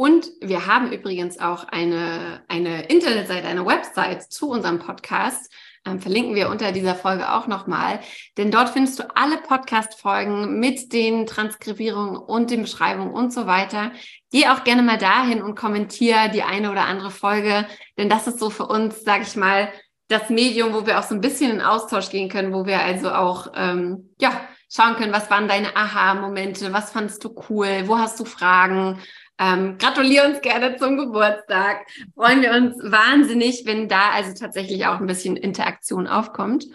Und 0.00 0.30
wir 0.40 0.66
haben 0.66 0.92
übrigens 0.92 1.38
auch 1.40 1.64
eine, 1.64 2.42
eine 2.48 2.86
Internetseite, 2.86 3.46
eine 3.46 3.66
Website 3.66 4.32
zu 4.32 4.48
unserem 4.48 4.78
Podcast. 4.78 5.52
Ähm, 5.84 6.00
verlinken 6.00 6.34
wir 6.34 6.48
unter 6.48 6.72
dieser 6.72 6.94
Folge 6.94 7.30
auch 7.30 7.46
nochmal. 7.46 8.00
Denn 8.38 8.50
dort 8.50 8.70
findest 8.70 8.98
du 8.98 9.14
alle 9.14 9.36
Podcast-Folgen 9.36 10.58
mit 10.58 10.94
den 10.94 11.26
Transkribierungen 11.26 12.16
und 12.16 12.50
den 12.50 12.62
Beschreibungen 12.62 13.12
und 13.12 13.30
so 13.30 13.46
weiter. 13.46 13.92
Geh 14.32 14.46
auch 14.46 14.64
gerne 14.64 14.80
mal 14.80 14.96
dahin 14.96 15.42
und 15.42 15.54
kommentier 15.54 16.28
die 16.28 16.44
eine 16.44 16.70
oder 16.70 16.86
andere 16.86 17.10
Folge. 17.10 17.66
Denn 17.98 18.08
das 18.08 18.26
ist 18.26 18.38
so 18.38 18.48
für 18.48 18.68
uns, 18.68 19.04
sage 19.04 19.24
ich 19.24 19.36
mal, 19.36 19.70
das 20.08 20.30
Medium, 20.30 20.72
wo 20.72 20.86
wir 20.86 20.98
auch 20.98 21.04
so 21.04 21.14
ein 21.14 21.20
bisschen 21.20 21.50
in 21.50 21.60
Austausch 21.60 22.08
gehen 22.08 22.30
können, 22.30 22.54
wo 22.54 22.64
wir 22.64 22.80
also 22.80 23.10
auch, 23.10 23.48
ähm, 23.54 24.14
ja, 24.18 24.32
schauen 24.72 24.94
können, 24.94 25.12
was 25.12 25.30
waren 25.30 25.48
deine 25.48 25.76
Aha-Momente, 25.76 26.72
was 26.72 26.92
fandst 26.92 27.22
du 27.24 27.34
cool, 27.50 27.82
wo 27.86 27.98
hast 27.98 28.18
du 28.20 28.24
Fragen, 28.24 29.00
ähm, 29.40 29.78
gratuliere 29.78 30.28
uns 30.28 30.42
gerne 30.42 30.76
zum 30.76 30.98
Geburtstag. 30.98 31.86
Freuen 32.14 32.42
wir 32.42 32.52
uns 32.52 32.76
wahnsinnig, 32.82 33.62
wenn 33.64 33.88
da 33.88 34.10
also 34.10 34.34
tatsächlich 34.34 34.84
auch 34.84 35.00
ein 35.00 35.06
bisschen 35.06 35.36
Interaktion 35.36 36.06
aufkommt. 36.06 36.66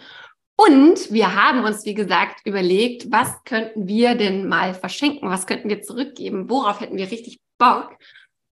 Und 0.56 1.12
wir 1.12 1.34
haben 1.34 1.64
uns, 1.64 1.84
wie 1.84 1.94
gesagt, 1.94 2.40
überlegt, 2.44 3.12
was 3.12 3.44
könnten 3.44 3.86
wir 3.86 4.16
denn 4.16 4.48
mal 4.48 4.74
verschenken? 4.74 5.30
Was 5.30 5.46
könnten 5.46 5.68
wir 5.68 5.82
zurückgeben? 5.82 6.50
Worauf 6.50 6.80
hätten 6.80 6.96
wir 6.96 7.10
richtig 7.10 7.40
Bock? 7.56 7.96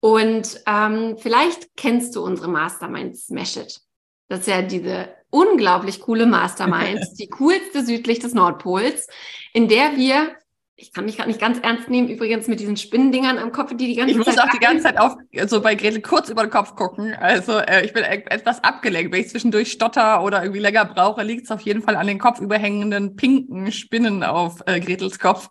Und 0.01 0.61
ähm, 0.67 1.17
vielleicht 1.19 1.77
kennst 1.77 2.15
du 2.15 2.23
unsere 2.23 2.49
Mastermind 2.49 3.17
Smash 3.17 3.57
It. 3.57 3.81
Das 4.29 4.41
ist 4.41 4.49
ja 4.49 4.63
diese 4.63 5.09
unglaublich 5.31 6.01
coole 6.01 6.27
Mastermind, 6.27 7.01
die 7.19 7.29
coolste 7.29 7.85
südlich 7.85 8.21
des 8.21 8.35
Nordpols, 8.35 9.09
in 9.53 9.67
der 9.67 9.97
wir 9.97 10.37
ich 10.79 10.93
kann 10.93 11.07
mich 11.07 11.17
gerade 11.17 11.31
nicht 11.31 11.41
ganz 11.41 11.59
ernst 11.61 11.89
nehmen, 11.89 12.09
übrigens 12.09 12.49
mit 12.49 12.61
diesen 12.61 12.77
Spinnendingern 12.77 13.39
am 13.39 13.51
Kopf, 13.51 13.71
die 13.71 13.87
die 13.87 13.97
ganze 13.97 14.11
ich 14.11 14.19
Zeit. 14.19 14.27
Ich 14.27 14.37
muss 14.37 14.45
auch 14.45 14.51
die 14.51 14.59
ganze 14.59 14.83
Zeit 14.83 14.99
auf, 14.99 15.17
so 15.47 15.63
bei 15.63 15.75
Gretel 15.75 16.03
kurz 16.03 16.29
über 16.29 16.43
den 16.43 16.51
Kopf 16.51 16.75
gucken. 16.75 17.15
Also 17.15 17.59
äh, 17.59 17.87
ich 17.87 17.95
bin 17.95 18.05
e-, 18.05 18.25
etwas 18.29 18.63
abgelenkt. 18.63 19.11
Wenn 19.13 19.23
ich 19.23 19.31
zwischendurch 19.31 19.73
stotter 19.73 20.23
oder 20.23 20.43
irgendwie 20.43 20.61
länger 20.61 20.85
brauche, 20.85 21.23
liegt 21.23 21.45
es 21.45 21.51
auf 21.51 21.63
jeden 21.63 21.81
Fall 21.81 21.97
an 21.97 22.07
den 22.07 22.19
kopfüberhängenden 22.19 23.17
pinken 23.17 23.73
Spinnen 23.73 24.23
auf 24.23 24.61
äh, 24.67 24.79
Gretels 24.79 25.19
Kopf. 25.19 25.49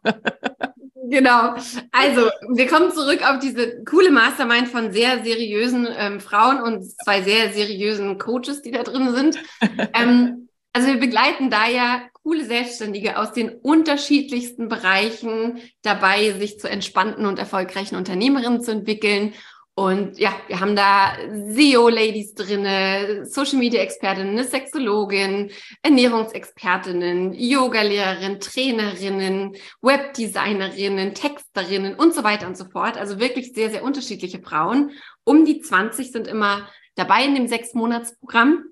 genau. 1.10 1.56
Also 1.92 2.30
wir 2.54 2.68
kommen 2.68 2.92
zurück 2.92 3.28
auf 3.28 3.40
diese 3.40 3.84
coole 3.84 4.12
Mastermind 4.12 4.68
von 4.68 4.92
sehr 4.92 5.24
seriösen 5.24 5.88
ähm, 5.98 6.20
Frauen 6.20 6.62
und 6.62 6.84
zwei 7.04 7.24
sehr 7.24 7.52
seriösen 7.52 8.20
Coaches, 8.20 8.62
die 8.62 8.72
da 8.72 8.84
drin 8.84 9.12
sind. 9.16 9.40
ähm, 9.96 10.50
also 10.72 10.88
wir 10.88 11.00
begleiten 11.00 11.50
da 11.50 11.68
ja 11.68 12.02
coole 12.26 12.44
Selbstständige 12.44 13.20
aus 13.20 13.34
den 13.34 13.50
unterschiedlichsten 13.50 14.68
Bereichen 14.68 15.60
dabei, 15.84 16.32
sich 16.32 16.60
zu 16.60 16.68
entspannten 16.68 17.28
und 17.28 17.38
erfolgreichen 17.38 17.96
Unternehmerinnen 17.96 18.64
zu 18.64 18.72
entwickeln. 18.72 19.36
Und 19.76 20.18
ja, 20.18 20.34
wir 20.48 20.60
haben 20.60 20.76
da 20.76 21.16
SEO-Ladies 21.50 22.34
drinne, 22.34 23.26
Social-Media-Expertinnen, 23.26 24.32
eine 24.32 24.44
Sexologin, 24.44 25.52
Ernährungsexpertinnen, 25.84 27.34
Yoga-Lehrerin, 27.36 28.40
Trainerinnen, 28.40 29.56
Webdesignerinnen, 29.84 31.14
Texterinnen 31.14 31.94
und 31.94 32.16
so 32.16 32.24
weiter 32.24 32.48
und 32.48 32.58
so 32.58 32.66
fort. 32.66 32.98
Also 32.98 33.20
wirklich 33.20 33.54
sehr, 33.54 33.70
sehr 33.70 33.84
unterschiedliche 33.84 34.42
Frauen. 34.42 34.94
Um 35.26 35.46
die 35.46 35.60
20 35.60 36.12
sind 36.12 36.28
immer 36.28 36.68
dabei 36.96 37.24
in 37.24 37.36
dem 37.36 37.48
Sechs-Monats-Programm. 37.48 38.64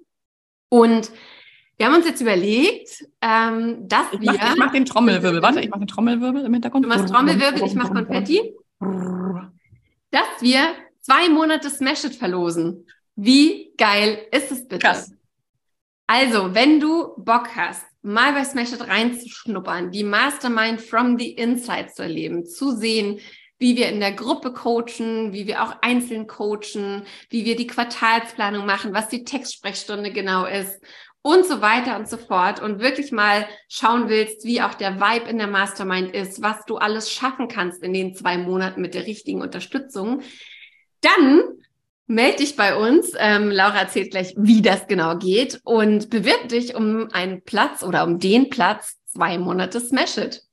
Und 0.69 1.11
wir 1.77 1.87
haben 1.87 1.95
uns 1.95 2.05
jetzt 2.05 2.21
überlegt, 2.21 3.03
ähm, 3.21 3.87
dass 3.87 4.05
ich 4.13 4.21
wir. 4.21 4.33
Mach, 4.33 4.51
ich 4.51 4.57
mache 4.57 4.73
den 4.73 4.85
Trommelwirbel. 4.85 5.41
Warte, 5.41 5.59
ich 5.59 5.69
mache 5.69 5.79
den 5.79 5.87
Trommelwirbel 5.87 6.45
im 6.45 6.53
Hintergrund. 6.53 6.85
Du 6.85 6.89
machst 6.89 7.09
Trommelwirbel, 7.09 7.63
ich 7.65 7.73
mache 7.73 7.93
Konfetti. 7.93 8.53
Dass 10.11 10.41
wir 10.41 10.75
zwei 11.01 11.29
Monate 11.29 11.69
Smash 11.69 12.03
It 12.03 12.15
verlosen. 12.15 12.85
Wie 13.15 13.73
geil 13.77 14.19
ist 14.31 14.51
es 14.51 14.67
bitte? 14.67 14.85
Krass. 14.85 15.11
Also, 16.05 16.53
wenn 16.53 16.79
du 16.79 17.13
Bock 17.17 17.49
hast, 17.55 17.83
mal 18.03 18.33
bei 18.33 18.43
Smash 18.43 18.73
It 18.73 18.87
reinzuschnuppern, 18.87 19.89
die 19.89 20.03
Mastermind 20.03 20.79
from 20.79 21.17
the 21.17 21.31
Inside 21.31 21.87
zu 21.93 22.03
erleben, 22.03 22.45
zu 22.45 22.71
sehen, 22.75 23.19
wie 23.57 23.77
wir 23.77 23.89
in 23.89 23.99
der 23.99 24.11
Gruppe 24.11 24.51
coachen, 24.51 25.31
wie 25.31 25.47
wir 25.47 25.63
auch 25.63 25.77
einzeln 25.81 26.27
coachen, 26.27 27.03
wie 27.29 27.45
wir 27.45 27.55
die 27.55 27.67
Quartalsplanung 27.67 28.65
machen, 28.65 28.93
was 28.93 29.07
die 29.07 29.23
Textsprechstunde 29.23 30.11
genau 30.11 30.45
ist 30.45 30.79
und 31.23 31.45
so 31.45 31.61
weiter 31.61 31.97
und 31.97 32.07
so 32.07 32.17
fort 32.17 32.61
und 32.61 32.79
wirklich 32.79 33.11
mal 33.11 33.47
schauen 33.69 34.09
willst, 34.09 34.45
wie 34.45 34.61
auch 34.61 34.73
der 34.73 34.99
Vibe 34.99 35.29
in 35.29 35.37
der 35.37 35.47
Mastermind 35.47 36.13
ist, 36.13 36.43
was 36.43 36.65
du 36.65 36.77
alles 36.77 37.11
schaffen 37.11 37.47
kannst 37.47 37.81
in 37.81 37.93
den 37.93 38.13
zwei 38.13 38.37
Monaten 38.37 38.81
mit 38.81 38.93
der 38.93 39.07
richtigen 39.07 39.41
Unterstützung, 39.41 40.21
dann 40.99 41.43
melde 42.07 42.37
dich 42.37 42.57
bei 42.57 42.75
uns. 42.75 43.13
Ähm, 43.17 43.49
Laura 43.49 43.79
erzählt 43.79 44.11
gleich, 44.11 44.33
wie 44.37 44.61
das 44.61 44.85
genau 44.87 45.17
geht 45.17 45.61
und 45.63 46.09
bewirb 46.09 46.49
dich 46.49 46.75
um 46.75 47.09
einen 47.13 47.41
Platz 47.41 47.83
oder 47.83 48.03
um 48.03 48.19
den 48.19 48.49
Platz 48.49 48.97
zwei 49.05 49.37
Monate 49.37 49.79
Smash 49.79 50.17
It. 50.17 50.43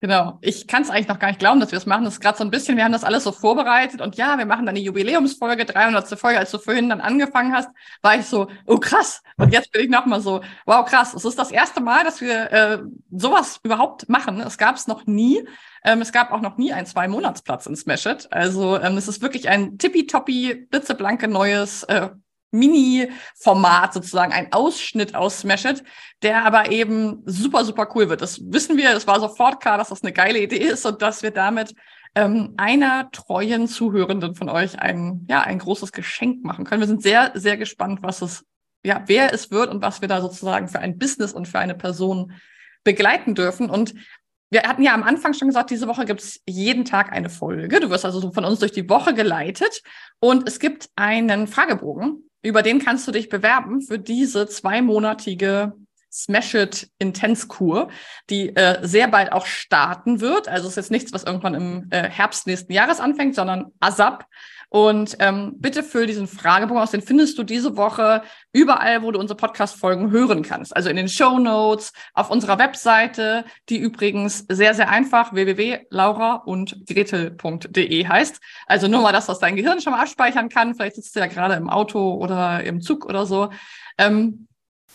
Genau. 0.00 0.38
Ich 0.42 0.66
kann 0.66 0.82
es 0.82 0.90
eigentlich 0.90 1.08
noch 1.08 1.18
gar 1.18 1.28
nicht 1.28 1.38
glauben, 1.38 1.58
dass 1.58 1.72
wir 1.72 1.78
es 1.78 1.84
das 1.84 1.88
machen. 1.88 2.04
Das 2.04 2.14
ist 2.14 2.20
gerade 2.20 2.36
so 2.36 2.44
ein 2.44 2.50
bisschen, 2.50 2.76
wir 2.76 2.84
haben 2.84 2.92
das 2.92 3.02
alles 3.02 3.24
so 3.24 3.32
vorbereitet 3.32 4.02
und 4.02 4.16
ja, 4.16 4.36
wir 4.36 4.44
machen 4.44 4.66
dann 4.66 4.74
eine 4.76 4.84
Jubiläumsfolge, 4.84 5.64
300. 5.64 6.06
Folge. 6.18 6.38
Als 6.38 6.50
du 6.50 6.58
vorhin 6.58 6.90
dann 6.90 7.00
angefangen 7.00 7.54
hast, 7.54 7.70
war 8.02 8.14
ich 8.14 8.26
so, 8.26 8.48
oh 8.66 8.76
krass. 8.78 9.22
Und 9.38 9.54
jetzt 9.54 9.72
bin 9.72 9.82
ich 9.82 9.88
nochmal 9.88 10.20
so, 10.20 10.42
wow, 10.66 10.84
krass. 10.84 11.14
Es 11.14 11.24
ist 11.24 11.38
das 11.38 11.50
erste 11.50 11.80
Mal, 11.80 12.04
dass 12.04 12.20
wir 12.20 12.52
äh, 12.52 12.78
sowas 13.10 13.58
überhaupt 13.62 14.08
machen. 14.10 14.40
Es 14.40 14.58
gab 14.58 14.76
es 14.76 14.86
noch 14.86 15.06
nie. 15.06 15.48
Ähm, 15.82 16.02
es 16.02 16.12
gab 16.12 16.30
auch 16.30 16.42
noch 16.42 16.58
nie 16.58 16.74
einen 16.74 16.86
Zwei-Monats-Platz 16.86 17.64
in 17.64 17.74
Smash 17.74 18.04
It. 18.04 18.28
Also 18.30 18.78
ähm, 18.78 18.98
es 18.98 19.08
ist 19.08 19.22
wirklich 19.22 19.48
ein 19.48 19.78
tippitoppi, 19.78 20.66
blitzeblanke 20.68 21.26
neues 21.26 21.84
äh, 21.84 22.10
Mini-Format 22.58 23.94
sozusagen, 23.94 24.32
ein 24.32 24.52
Ausschnitt 24.52 25.14
aus 25.14 25.40
Smash 25.40 25.64
It, 25.64 25.84
der 26.22 26.44
aber 26.44 26.70
eben 26.70 27.22
super, 27.26 27.64
super 27.64 27.88
cool 27.94 28.08
wird. 28.08 28.22
Das 28.22 28.40
wissen 28.42 28.76
wir, 28.76 28.90
es 28.90 29.06
war 29.06 29.20
sofort 29.20 29.60
klar, 29.60 29.78
dass 29.78 29.88
das 29.88 30.02
eine 30.02 30.12
geile 30.12 30.40
Idee 30.40 30.56
ist 30.56 30.86
und 30.86 31.02
dass 31.02 31.22
wir 31.22 31.30
damit 31.30 31.74
ähm, 32.16 32.54
einer 32.56 33.10
treuen 33.12 33.68
Zuhörenden 33.68 34.34
von 34.34 34.48
euch 34.48 34.78
ein, 34.78 35.26
ja, 35.28 35.42
ein 35.42 35.58
großes 35.58 35.92
Geschenk 35.92 36.42
machen 36.42 36.64
können. 36.64 36.80
Wir 36.80 36.88
sind 36.88 37.02
sehr, 37.02 37.32
sehr 37.34 37.58
gespannt, 37.58 38.00
was 38.02 38.22
es, 38.22 38.44
ja, 38.82 39.02
wer 39.06 39.34
es 39.34 39.50
wird 39.50 39.70
und 39.70 39.82
was 39.82 40.00
wir 40.00 40.08
da 40.08 40.22
sozusagen 40.22 40.68
für 40.68 40.78
ein 40.78 40.98
Business 40.98 41.32
und 41.34 41.46
für 41.46 41.58
eine 41.58 41.74
Person 41.74 42.32
begleiten 42.84 43.34
dürfen. 43.34 43.68
Und 43.68 43.94
wir 44.50 44.62
hatten 44.62 44.82
ja 44.82 44.94
am 44.94 45.02
Anfang 45.02 45.34
schon 45.34 45.48
gesagt, 45.48 45.70
diese 45.70 45.88
Woche 45.88 46.06
gibt 46.06 46.22
es 46.22 46.40
jeden 46.46 46.86
Tag 46.86 47.12
eine 47.12 47.28
Folge. 47.28 47.80
Du 47.80 47.90
wirst 47.90 48.06
also 48.06 48.20
so 48.20 48.32
von 48.32 48.44
uns 48.44 48.60
durch 48.60 48.72
die 48.72 48.88
Woche 48.88 49.12
geleitet 49.12 49.82
und 50.20 50.48
es 50.48 50.58
gibt 50.58 50.88
einen 50.96 51.48
Fragebogen, 51.48 52.25
über 52.42 52.62
den 52.62 52.78
kannst 52.78 53.06
du 53.08 53.12
dich 53.12 53.28
bewerben 53.28 53.82
für 53.82 53.98
diese 53.98 54.46
zweimonatige 54.46 55.74
Smash 56.12 56.54
It 56.54 56.90
Intenskur, 56.98 57.88
die 58.30 58.54
äh, 58.56 58.78
sehr 58.86 59.08
bald 59.08 59.32
auch 59.32 59.44
starten 59.44 60.20
wird. 60.20 60.48
Also 60.48 60.66
es 60.66 60.72
ist 60.72 60.76
jetzt 60.76 60.90
nichts, 60.90 61.12
was 61.12 61.24
irgendwann 61.24 61.54
im 61.54 61.88
äh, 61.90 62.08
Herbst 62.08 62.46
nächsten 62.46 62.72
Jahres 62.72 63.00
anfängt, 63.00 63.34
sondern 63.34 63.72
ASAP. 63.80 64.24
Und 64.68 65.16
ähm, 65.20 65.54
bitte 65.58 65.82
füll 65.82 66.06
diesen 66.06 66.26
Fragebogen 66.26 66.82
aus. 66.82 66.90
Den 66.90 67.02
findest 67.02 67.38
du 67.38 67.44
diese 67.44 67.76
Woche 67.76 68.22
überall, 68.52 69.02
wo 69.02 69.10
du 69.10 69.18
unsere 69.18 69.36
Podcast-Folgen 69.36 70.10
hören 70.10 70.42
kannst. 70.42 70.74
Also 70.74 70.88
in 70.90 70.96
den 70.96 71.08
Show 71.08 71.38
Notes, 71.38 71.92
auf 72.14 72.30
unserer 72.30 72.58
Webseite, 72.58 73.44
die 73.68 73.78
übrigens 73.78 74.44
sehr, 74.48 74.74
sehr 74.74 74.88
einfach 74.88 75.32
www.laura 75.32 76.34
und 76.34 76.84
gretel.de 76.86 78.06
heißt. 78.06 78.40
Also 78.66 78.88
nur 78.88 79.02
mal 79.02 79.12
das, 79.12 79.28
was 79.28 79.38
dein 79.38 79.56
Gehirn 79.56 79.80
schon 79.80 79.92
mal 79.92 80.02
abspeichern 80.02 80.48
kann. 80.48 80.74
Vielleicht 80.74 80.96
sitzt 80.96 81.14
du 81.14 81.20
ja 81.20 81.26
gerade 81.26 81.54
im 81.54 81.70
Auto 81.70 82.14
oder 82.14 82.64
im 82.64 82.80
Zug 82.80 83.06
oder 83.06 83.26
so. 83.26 83.50
Ähm, 83.98 84.48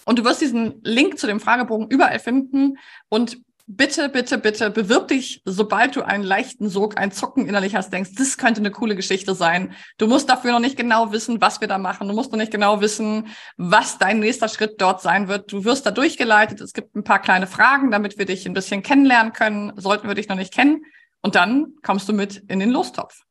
und 0.06 0.20
du 0.20 0.26
wirst 0.26 0.42
diesen 0.42 0.82
Link 0.84 1.20
zu 1.20 1.28
dem 1.28 1.40
Fragebogen 1.40 1.88
überall 1.88 2.20
finden. 2.20 2.78
Und 3.10 3.38
bitte, 3.76 4.10
bitte, 4.10 4.38
bitte 4.38 4.70
bewirb 4.70 5.08
dich, 5.08 5.42
sobald 5.46 5.96
du 5.96 6.02
einen 6.02 6.24
leichten 6.24 6.70
Sog, 6.70 6.98
ein 6.98 7.12
Zucken 7.12 7.48
innerlich 7.48 7.76
hast, 7.76 7.92
denkst, 7.92 8.12
das 8.18 8.38
könnte 8.38 8.62
eine 8.62 8.72
coole 8.72 8.96
Geschichte 8.96 9.36
sein. 9.36 9.74
Du 9.98 10.08
musst 10.08 10.30
dafür 10.30 10.52
noch 10.52 10.60
nicht 10.60 10.78
genau 10.78 11.12
wissen, 11.12 11.42
was 11.42 11.62
wir 11.62 11.68
da 11.68 11.78
machen. 11.78 12.08
Du 12.08 12.14
musst 12.14 12.32
noch 12.32 12.40
nicht 12.40 12.52
genau 12.52 12.82
wissen, 12.82 13.28
was 13.58 13.98
dein 13.98 14.20
nächster 14.20 14.48
Schritt 14.48 14.82
dort 14.82 15.02
sein 15.02 15.28
wird. 15.28 15.52
Du 15.52 15.64
wirst 15.64 15.86
da 15.86 15.92
durchgeleitet. 15.92 16.62
Es 16.62 16.74
gibt 16.74 16.96
ein 16.96 17.04
paar 17.04 17.20
kleine 17.20 17.48
Fragen, 17.48 17.92
damit 17.92 18.18
wir 18.18 18.26
dich 18.26 18.46
ein 18.46 18.54
bisschen 18.54 18.84
kennenlernen 18.84 19.34
können. 19.34 19.74
Sollten 19.78 20.08
wir 20.08 20.16
dich 20.16 20.30
noch 20.30 20.36
nicht 20.36 20.54
kennen. 20.54 20.86
Und 21.22 21.36
dann 21.36 21.76
kommst 21.84 22.10
du 22.10 22.14
mit 22.14 22.38
in 22.48 22.60
den 22.60 22.72
Lostopf. 22.72 23.24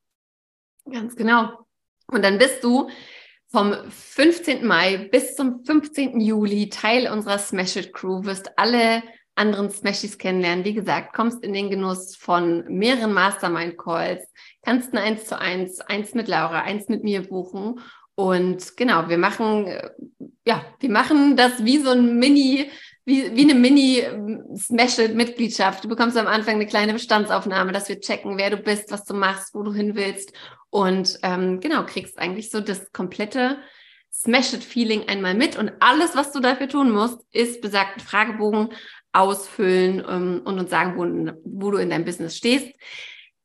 Ganz 0.91 1.17
genau. 1.17 1.67
Und 2.07 2.25
dann 2.25 2.39
bist 2.39 2.65
du 2.65 2.89
vom 3.49 3.75
15. 3.89 4.65
Mai 4.65 5.09
bis 5.11 5.35
zum 5.35 5.65
15. 5.65 6.21
Juli 6.21 6.69
Teil 6.69 7.11
unserer 7.11 7.39
Smash 7.39 7.77
It 7.77 7.93
Crew, 7.93 8.25
wirst 8.25 8.59
alle 8.59 9.03
anderen 9.41 9.71
Smashies 9.71 10.19
kennenlernen. 10.19 10.67
Wie 10.67 10.75
gesagt, 10.75 11.15
kommst 11.15 11.43
in 11.43 11.55
den 11.55 11.71
Genuss 11.71 12.15
von 12.15 12.67
mehreren 12.69 13.15
Mastermind-Calls, 13.15 14.23
kannst 14.63 14.93
ein 14.93 14.99
Eins 14.99 15.25
zu 15.25 15.39
eins, 15.39 15.81
eins 15.81 16.13
mit 16.15 16.29
Laura, 16.29 16.61
eins 16.61 16.89
mit 16.89 17.03
mir 17.03 17.27
buchen. 17.27 17.81
Und 18.15 18.77
genau, 18.77 19.09
wir 19.09 19.17
machen, 19.17 19.67
ja, 20.45 20.63
wir 20.79 20.91
machen 20.91 21.37
das 21.37 21.65
wie 21.65 21.79
so 21.79 21.89
ein 21.91 22.19
Mini, 22.19 22.71
wie, 23.07 23.35
wie 23.35 23.45
eine 23.45 23.55
Mini-Smash-Mitgliedschaft. 23.55 25.85
Du 25.85 25.89
bekommst 25.89 26.19
am 26.19 26.27
Anfang 26.27 26.57
eine 26.57 26.67
kleine 26.67 26.93
Bestandsaufnahme, 26.93 27.73
dass 27.73 27.89
wir 27.89 27.99
checken, 27.99 28.37
wer 28.37 28.51
du 28.51 28.59
bist, 28.59 28.93
was 28.93 29.07
du 29.07 29.15
machst, 29.15 29.55
wo 29.55 29.63
du 29.63 29.73
hin 29.73 29.95
willst. 29.95 30.35
Und 30.69 31.19
ähm, 31.23 31.61
genau, 31.61 31.87
kriegst 31.87 32.19
eigentlich 32.19 32.51
so 32.51 32.61
das 32.61 32.93
komplette 32.93 33.57
Smash-It-Feeling 34.13 35.09
einmal 35.09 35.35
mit. 35.35 35.57
Und 35.57 35.73
alles, 35.81 36.15
was 36.15 36.31
du 36.33 36.41
dafür 36.41 36.69
tun 36.69 36.91
musst, 36.91 37.21
ist 37.33 37.63
besagten 37.63 38.03
Fragebogen 38.03 38.69
ausfüllen 39.13 40.05
ähm, 40.09 40.43
und 40.45 40.59
uns 40.59 40.71
sagen, 40.71 40.95
wo, 40.97 41.33
wo 41.45 41.71
du 41.71 41.79
in 41.79 41.91
deinem 41.91 42.05
Business 42.05 42.37
stehst. 42.37 42.69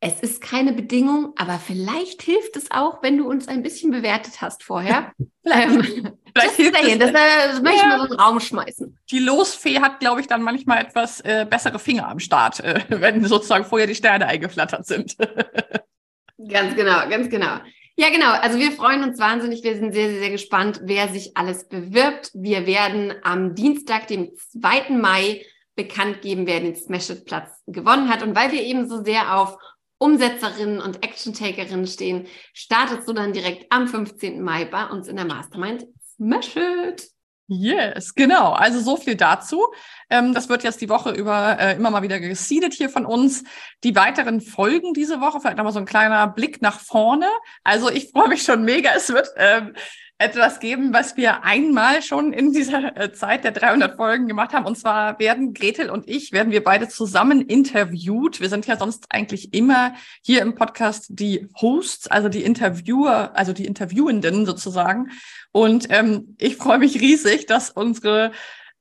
Es 0.01 0.19
ist 0.19 0.41
keine 0.41 0.73
Bedingung, 0.73 1.33
aber 1.35 1.57
vielleicht 1.57 2.21
hilft 2.21 2.57
es 2.57 2.69
auch, 2.69 3.01
wenn 3.01 3.17
du 3.17 3.27
uns 3.27 3.47
ein 3.47 3.63
bisschen 3.63 3.89
bewertet 3.91 4.41
hast 4.41 4.61
vorher. 4.61 5.13
vielleicht, 5.41 5.67
ähm, 5.71 6.13
vielleicht 6.35 6.55
hilft 6.55 6.79
es, 6.79 6.99
das, 6.99 7.11
das 7.11 7.61
möchte 7.61 7.77
ich 7.77 7.81
ja. 7.81 7.87
mal 7.87 8.07
so 8.07 8.13
einen 8.13 8.19
Raum 8.19 8.39
schmeißen. 8.39 8.99
Die 9.09 9.19
Losfee 9.19 9.79
hat, 9.79 9.99
glaube 9.99 10.21
ich, 10.21 10.27
dann 10.27 10.43
manchmal 10.43 10.83
etwas 10.83 11.21
äh, 11.21 11.47
bessere 11.49 11.79
Finger 11.79 12.07
am 12.07 12.19
Start, 12.19 12.59
äh, 12.59 12.81
wenn 12.89 13.25
sozusagen 13.25 13.65
vorher 13.65 13.87
die 13.87 13.95
Sterne 13.95 14.27
eingeflattert 14.27 14.85
sind. 14.85 15.17
ganz 16.49 16.75
genau, 16.75 17.09
ganz 17.09 17.29
genau. 17.29 17.57
Ja, 17.97 18.09
genau. 18.09 18.31
Also 18.31 18.59
wir 18.59 18.73
freuen 18.73 19.03
uns 19.03 19.19
wahnsinnig. 19.19 19.63
Wir 19.63 19.75
sind 19.75 19.93
sehr, 19.93 20.09
sehr, 20.09 20.19
sehr 20.19 20.31
gespannt, 20.31 20.81
wer 20.83 21.07
sich 21.07 21.37
alles 21.37 21.69
bewirbt. 21.69 22.29
Wir 22.33 22.67
werden 22.67 23.13
am 23.23 23.55
Dienstag, 23.55 24.07
dem 24.07 24.35
2. 24.35 24.89
Mai, 24.89 25.45
bekannt 25.75 26.21
geben, 26.21 26.47
wer 26.47 26.59
den 26.59 26.75
Smash 26.75 27.09
It 27.09 27.25
Platz 27.25 27.49
gewonnen 27.67 28.09
hat. 28.09 28.23
Und 28.23 28.35
weil 28.35 28.51
wir 28.51 28.63
eben 28.63 28.87
so 28.87 29.03
sehr 29.03 29.37
auf 29.37 29.57
Umsetzerinnen 29.97 30.81
und 30.81 31.03
Action-Takerinnen 31.03 31.87
stehen, 31.87 32.27
startest 32.53 33.07
du 33.07 33.13
dann 33.13 33.33
direkt 33.33 33.71
am 33.71 33.87
15. 33.87 34.41
Mai 34.41 34.65
bei 34.65 34.85
uns 34.85 35.07
in 35.07 35.15
der 35.15 35.25
Mastermind 35.25 35.85
Smash 36.15 36.55
It. 36.55 37.09
Yes, 37.47 38.15
genau. 38.15 38.53
Also 38.53 38.79
so 38.79 38.97
viel 38.97 39.15
dazu. 39.15 39.67
Ähm, 40.09 40.33
das 40.33 40.49
wird 40.49 40.63
jetzt 40.63 40.81
die 40.81 40.89
Woche 40.89 41.11
über 41.11 41.59
äh, 41.59 41.75
immer 41.75 41.91
mal 41.91 42.01
wieder 42.01 42.19
geseedet 42.19 42.73
hier 42.73 42.89
von 42.89 43.05
uns. 43.05 43.43
Die 43.83 43.95
weiteren 43.95 44.41
Folgen 44.41 44.95
diese 44.95 45.21
Woche, 45.21 45.39
vielleicht 45.39 45.57
nochmal 45.57 45.73
so 45.73 45.77
ein 45.77 45.85
kleiner 45.85 46.27
Blick 46.27 46.63
nach 46.63 46.79
vorne. 46.79 47.27
Also 47.63 47.91
ich 47.91 48.09
freue 48.09 48.29
mich 48.29 48.41
schon 48.41 48.63
mega. 48.63 48.91
Es 48.95 49.09
wird 49.09 49.29
ähm, 49.37 49.75
etwas 50.17 50.61
geben, 50.61 50.93
was 50.93 51.17
wir 51.17 51.43
einmal 51.43 52.01
schon 52.01 52.31
in 52.31 52.53
dieser 52.53 52.95
äh, 52.95 53.11
Zeit 53.11 53.43
der 53.43 53.51
300 53.51 53.97
Folgen 53.97 54.27
gemacht 54.27 54.53
haben. 54.53 54.65
Und 54.65 54.77
zwar 54.77 55.19
werden 55.19 55.53
Gretel 55.53 55.89
und 55.89 56.07
ich, 56.07 56.31
werden 56.31 56.53
wir 56.53 56.63
beide 56.63 56.87
zusammen 56.87 57.41
interviewt. 57.41 58.39
Wir 58.39 58.47
sind 58.47 58.65
ja 58.65 58.77
sonst 58.77 59.05
eigentlich 59.09 59.53
immer 59.53 59.93
hier 60.21 60.41
im 60.41 60.55
Podcast 60.55 61.07
die 61.09 61.49
Hosts, 61.59 62.07
also 62.07 62.29
die 62.29 62.43
Interviewer, 62.43 63.35
also 63.35 63.51
die 63.51 63.65
Interviewenden 63.65 64.45
sozusagen. 64.45 65.09
Und 65.51 65.87
ähm, 65.89 66.35
ich 66.39 66.55
freue 66.55 66.79
mich 66.79 67.01
riesig, 67.01 67.45
dass 67.45 67.69
unsere 67.69 68.31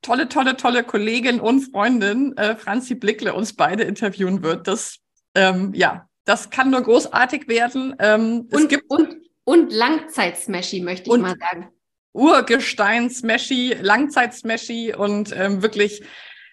tolle, 0.03 0.29
tolle, 0.29 0.57
tolle 0.57 0.85
Kollegin 0.85 1.41
und 1.41 1.63
Freundin 1.63 2.37
äh, 2.37 2.55
Franzi 2.55 2.95
Blickle 2.95 3.35
uns 3.35 3.55
beide 3.55 3.83
interviewen 3.83 4.45
wird. 4.45 4.69
Das, 4.69 4.99
ähm, 5.35 5.73
ja, 5.75 6.09
das 6.25 6.51
kann 6.51 6.71
nur 6.71 6.83
großartig 6.83 7.49
werden. 7.49 7.97
Ähm, 7.99 8.49
und, 8.53 8.55
es 8.55 8.69
gibt 8.69 8.89
und 8.89 9.17
und 9.45 9.73
Langzeit-Smashy, 9.73 10.81
möchte 10.81 11.07
ich 11.07 11.13
und 11.13 11.23
mal 11.23 11.37
sagen. 11.39 11.71
Urgestein-Smashy, 12.13 13.77
Langzeit-Smashy 13.81 14.95
und 14.95 15.35
ähm, 15.37 15.63
wirklich 15.63 16.03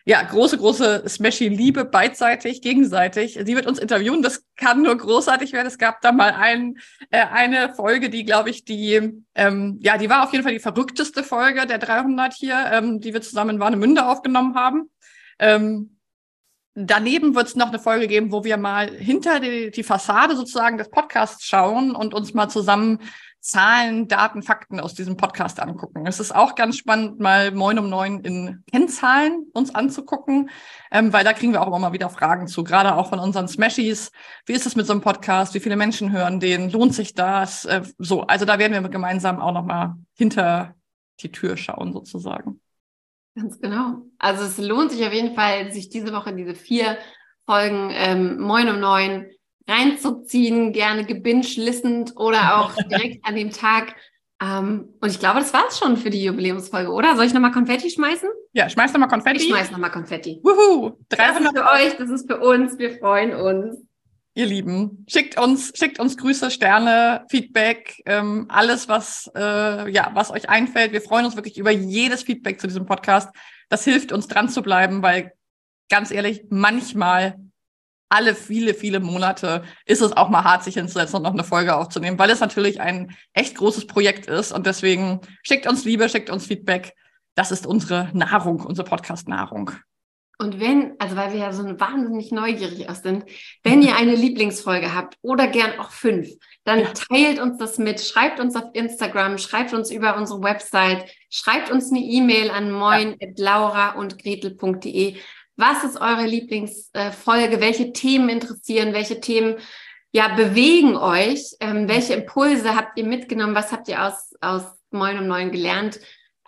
ja, 0.05 0.23
große, 0.23 0.57
große 0.57 1.03
Smashy-Liebe 1.07 1.85
beidseitig, 1.85 2.61
gegenseitig. 2.61 3.39
Sie 3.45 3.55
wird 3.55 3.67
uns 3.67 3.77
interviewen. 3.77 4.23
Das 4.23 4.43
kann 4.55 4.81
nur 4.81 4.97
großartig 4.97 5.53
werden. 5.53 5.67
Es 5.67 5.77
gab 5.77 6.01
da 6.01 6.11
mal 6.11 6.31
ein, 6.31 6.79
äh, 7.11 7.23
eine 7.31 7.73
Folge, 7.75 8.09
die, 8.09 8.25
glaube 8.25 8.49
ich, 8.49 8.65
die, 8.65 9.23
ähm, 9.35 9.77
ja, 9.79 9.97
die 9.97 10.09
war 10.09 10.23
auf 10.23 10.31
jeden 10.31 10.43
Fall 10.43 10.53
die 10.53 10.59
verrückteste 10.59 11.23
Folge 11.23 11.67
der 11.67 11.77
300 11.77 12.33
hier, 12.33 12.71
ähm, 12.71 12.99
die 12.99 13.13
wir 13.13 13.21
zusammen 13.21 13.51
in 13.51 13.59
Warnemünde 13.59 14.05
aufgenommen 14.05 14.55
haben. 14.55 14.89
Ähm, 15.37 15.97
Daneben 16.73 17.35
wird 17.35 17.47
es 17.47 17.55
noch 17.55 17.67
eine 17.67 17.79
Folge 17.79 18.07
geben, 18.07 18.31
wo 18.31 18.45
wir 18.45 18.55
mal 18.55 18.89
hinter 18.89 19.41
die, 19.41 19.71
die 19.71 19.83
Fassade 19.83 20.35
sozusagen 20.37 20.77
des 20.77 20.89
Podcasts 20.89 21.45
schauen 21.45 21.93
und 21.93 22.13
uns 22.13 22.33
mal 22.33 22.47
zusammen 22.47 22.99
Zahlen, 23.41 24.07
Daten, 24.07 24.43
Fakten 24.43 24.79
aus 24.79 24.93
diesem 24.93 25.17
Podcast 25.17 25.59
angucken. 25.59 26.05
Es 26.05 26.19
ist 26.19 26.33
auch 26.33 26.53
ganz 26.53 26.77
spannend, 26.77 27.19
mal 27.19 27.51
Moin 27.51 27.79
um 27.79 27.89
Neun 27.89 28.21
in 28.21 28.63
Kennzahlen 28.71 29.47
uns 29.53 29.73
anzugucken, 29.73 30.51
ähm, 30.91 31.11
weil 31.11 31.23
da 31.23 31.33
kriegen 31.33 31.51
wir 31.51 31.61
auch 31.61 31.67
immer 31.67 31.79
mal 31.79 31.91
wieder 31.91 32.09
Fragen 32.09 32.47
zu, 32.47 32.63
gerade 32.63 32.95
auch 32.95 33.09
von 33.09 33.19
unseren 33.19 33.47
Smashies. 33.47 34.11
Wie 34.45 34.53
ist 34.53 34.67
es 34.67 34.75
mit 34.75 34.85
so 34.85 34.93
einem 34.93 35.01
Podcast? 35.01 35.55
Wie 35.55 35.59
viele 35.59 35.75
Menschen 35.75 36.11
hören 36.11 36.39
den? 36.39 36.69
Lohnt 36.69 36.93
sich 36.93 37.15
das? 37.15 37.65
Äh, 37.65 37.81
so, 37.97 38.21
also 38.21 38.45
da 38.45 38.59
werden 38.59 38.73
wir 38.73 38.89
gemeinsam 38.89 39.41
auch 39.41 39.53
noch 39.53 39.65
mal 39.65 39.95
hinter 40.13 40.75
die 41.19 41.31
Tür 41.31 41.57
schauen 41.57 41.93
sozusagen. 41.93 42.61
Ganz 43.35 43.59
genau. 43.59 44.03
Also 44.17 44.43
es 44.43 44.57
lohnt 44.57 44.91
sich 44.91 45.05
auf 45.05 45.13
jeden 45.13 45.35
Fall, 45.35 45.71
sich 45.71 45.89
diese 45.89 46.13
Woche 46.13 46.33
diese 46.33 46.55
vier 46.55 46.97
Folgen 47.45 47.89
ähm, 47.91 48.39
Moin 48.39 48.69
um 48.69 48.79
neun 48.79 49.27
reinzuziehen, 49.67 50.73
gerne 50.73 51.05
gebinge-listend 51.05 52.13
oder 52.17 52.59
auch 52.59 52.75
direkt 52.89 53.25
an 53.25 53.35
dem 53.35 53.51
Tag. 53.51 53.95
Ähm, 54.41 54.95
und 54.99 55.09
ich 55.09 55.19
glaube, 55.19 55.39
das 55.39 55.53
war's 55.53 55.79
schon 55.79 55.97
für 55.97 56.09
die 56.09 56.23
Jubiläumsfolge, 56.23 56.91
oder? 56.91 57.15
Soll 57.15 57.25
ich 57.25 57.33
nochmal 57.33 57.51
Konfetti 57.51 57.89
schmeißen? 57.89 58.29
Ja, 58.53 58.69
schmeiß 58.69 58.91
nochmal 58.91 59.09
Konfetti. 59.09 59.37
Ich 59.37 59.47
schmeiß 59.47 59.71
nochmal 59.71 59.91
Konfetti. 59.91 60.41
Wuhu! 60.43 60.97
300 61.09 61.09
das 61.09 61.41
ist 61.41 61.57
für 61.57 61.69
euch, 61.69 61.97
das 61.97 62.09
ist 62.09 62.31
für 62.31 62.39
uns. 62.39 62.77
Wir 62.79 62.97
freuen 62.97 63.33
uns 63.33 63.77
ihr 64.33 64.45
Lieben. 64.45 65.05
Schickt 65.09 65.37
uns, 65.37 65.73
schickt 65.75 65.99
uns 65.99 66.17
Grüße, 66.17 66.51
Sterne, 66.51 67.25
Feedback, 67.29 68.01
ähm, 68.05 68.45
alles, 68.49 68.87
was, 68.87 69.29
äh, 69.35 69.91
ja, 69.91 70.11
was 70.13 70.31
euch 70.31 70.49
einfällt. 70.49 70.93
Wir 70.93 71.01
freuen 71.01 71.25
uns 71.25 71.35
wirklich 71.35 71.57
über 71.57 71.71
jedes 71.71 72.23
Feedback 72.23 72.59
zu 72.59 72.67
diesem 72.67 72.85
Podcast. 72.85 73.29
Das 73.69 73.83
hilft 73.83 74.11
uns 74.11 74.27
dran 74.27 74.49
zu 74.49 74.61
bleiben, 74.61 75.01
weil 75.01 75.33
ganz 75.89 76.11
ehrlich, 76.11 76.45
manchmal 76.49 77.35
alle 78.09 78.35
viele, 78.35 78.73
viele 78.73 78.99
Monate 78.99 79.63
ist 79.85 80.01
es 80.01 80.11
auch 80.11 80.29
mal 80.29 80.43
hart, 80.43 80.63
sich 80.63 80.73
hinzusetzen 80.73 81.17
und 81.17 81.23
noch 81.23 81.33
eine 81.33 81.45
Folge 81.45 81.75
aufzunehmen, 81.75 82.19
weil 82.19 82.29
es 82.29 82.41
natürlich 82.41 82.81
ein 82.81 83.15
echt 83.33 83.55
großes 83.55 83.87
Projekt 83.87 84.25
ist. 84.25 84.51
Und 84.51 84.65
deswegen 84.65 85.21
schickt 85.43 85.65
uns 85.65 85.85
Liebe, 85.85 86.09
schickt 86.09 86.29
uns 86.29 86.45
Feedback. 86.45 86.93
Das 87.35 87.51
ist 87.51 87.65
unsere 87.65 88.09
Nahrung, 88.13 88.59
unsere 88.61 88.87
Podcast-Nahrung. 88.87 89.71
Und 90.41 90.59
wenn, 90.59 90.95
also 90.97 91.15
weil 91.17 91.33
wir 91.33 91.39
ja 91.39 91.53
so 91.53 91.63
wahnsinnig 91.79 92.31
neugierig 92.31 92.89
auch 92.89 92.95
sind, 92.95 93.25
wenn 93.61 93.83
ihr 93.83 93.95
eine 93.95 94.15
Lieblingsfolge 94.15 94.95
habt 94.95 95.19
oder 95.21 95.45
gern 95.45 95.77
auch 95.77 95.91
fünf, 95.91 96.29
dann 96.63 96.79
ja. 96.79 96.93
teilt 96.93 97.39
uns 97.39 97.59
das 97.59 97.77
mit, 97.77 98.01
schreibt 98.01 98.39
uns 98.39 98.55
auf 98.55 98.63
Instagram, 98.73 99.37
schreibt 99.37 99.71
uns 99.71 99.91
über 99.91 100.17
unsere 100.17 100.41
Website, 100.41 101.05
schreibt 101.29 101.69
uns 101.69 101.91
eine 101.91 101.99
E-Mail 101.99 102.49
an 102.49 102.71
moin.laura 102.71 103.91
und 103.91 104.17
gretel.de. 104.17 105.15
Was 105.57 105.83
ist 105.83 106.01
eure 106.01 106.25
Lieblingsfolge? 106.25 107.61
Welche 107.61 107.93
Themen 107.93 108.29
interessieren? 108.29 108.93
Welche 108.93 109.21
Themen 109.21 109.57
ja, 110.11 110.29
bewegen 110.29 110.95
euch? 110.95 111.55
Ähm, 111.59 111.87
welche 111.87 112.15
Impulse 112.15 112.75
habt 112.75 112.97
ihr 112.97 113.05
mitgenommen? 113.05 113.53
Was 113.53 113.71
habt 113.71 113.87
ihr 113.89 114.03
aus, 114.03 114.33
aus 114.41 114.63
Moin 114.89 115.19
um 115.19 115.27
Neun 115.27 115.51
gelernt? 115.51 115.99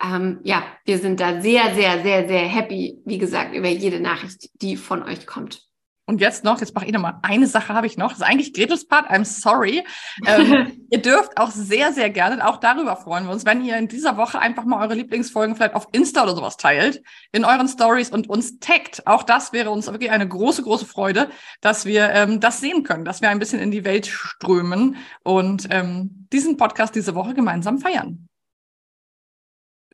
Ähm, 0.02 0.40
ja, 0.42 0.64
wir 0.84 0.98
sind 0.98 1.20
da 1.20 1.40
sehr, 1.40 1.74
sehr, 1.74 2.02
sehr, 2.02 2.26
sehr 2.26 2.46
happy, 2.46 3.00
wie 3.04 3.18
gesagt, 3.18 3.54
über 3.54 3.68
jede 3.68 4.00
Nachricht, 4.00 4.50
die 4.60 4.76
von 4.76 5.02
euch 5.02 5.26
kommt. 5.26 5.62
Und 6.06 6.20
jetzt 6.20 6.44
noch, 6.44 6.60
jetzt 6.60 6.74
mache 6.74 6.84
ich 6.84 6.92
nochmal 6.92 7.18
eine 7.22 7.46
Sache 7.46 7.72
habe 7.72 7.86
ich 7.86 7.96
noch. 7.96 8.10
Das 8.10 8.18
ist 8.18 8.24
eigentlich 8.24 8.52
Gretes 8.52 8.86
Part. 8.86 9.10
I'm 9.10 9.24
sorry. 9.24 9.82
Ähm, 10.26 10.86
ihr 10.90 11.00
dürft 11.00 11.38
auch 11.38 11.50
sehr, 11.50 11.94
sehr 11.94 12.10
gerne, 12.10 12.46
auch 12.46 12.58
darüber 12.58 12.96
freuen 12.96 13.24
wir 13.24 13.32
uns, 13.32 13.46
wenn 13.46 13.64
ihr 13.64 13.78
in 13.78 13.88
dieser 13.88 14.18
Woche 14.18 14.38
einfach 14.38 14.66
mal 14.66 14.82
eure 14.82 14.94
Lieblingsfolgen 14.94 15.56
vielleicht 15.56 15.74
auf 15.74 15.88
Insta 15.92 16.24
oder 16.24 16.36
sowas 16.36 16.58
teilt, 16.58 17.02
in 17.32 17.46
euren 17.46 17.68
Stories 17.68 18.10
und 18.10 18.28
uns 18.28 18.58
taggt. 18.58 19.06
Auch 19.06 19.22
das 19.22 19.54
wäre 19.54 19.70
uns 19.70 19.86
wirklich 19.86 20.10
eine 20.10 20.28
große, 20.28 20.62
große 20.62 20.84
Freude, 20.84 21.30
dass 21.62 21.86
wir 21.86 22.10
ähm, 22.10 22.38
das 22.38 22.60
sehen 22.60 22.82
können, 22.82 23.06
dass 23.06 23.22
wir 23.22 23.30
ein 23.30 23.38
bisschen 23.38 23.60
in 23.60 23.70
die 23.70 23.84
Welt 23.84 24.06
strömen 24.06 24.96
und 25.22 25.68
ähm, 25.70 26.26
diesen 26.30 26.58
Podcast 26.58 26.94
diese 26.94 27.14
Woche 27.14 27.32
gemeinsam 27.32 27.78
feiern. 27.78 28.28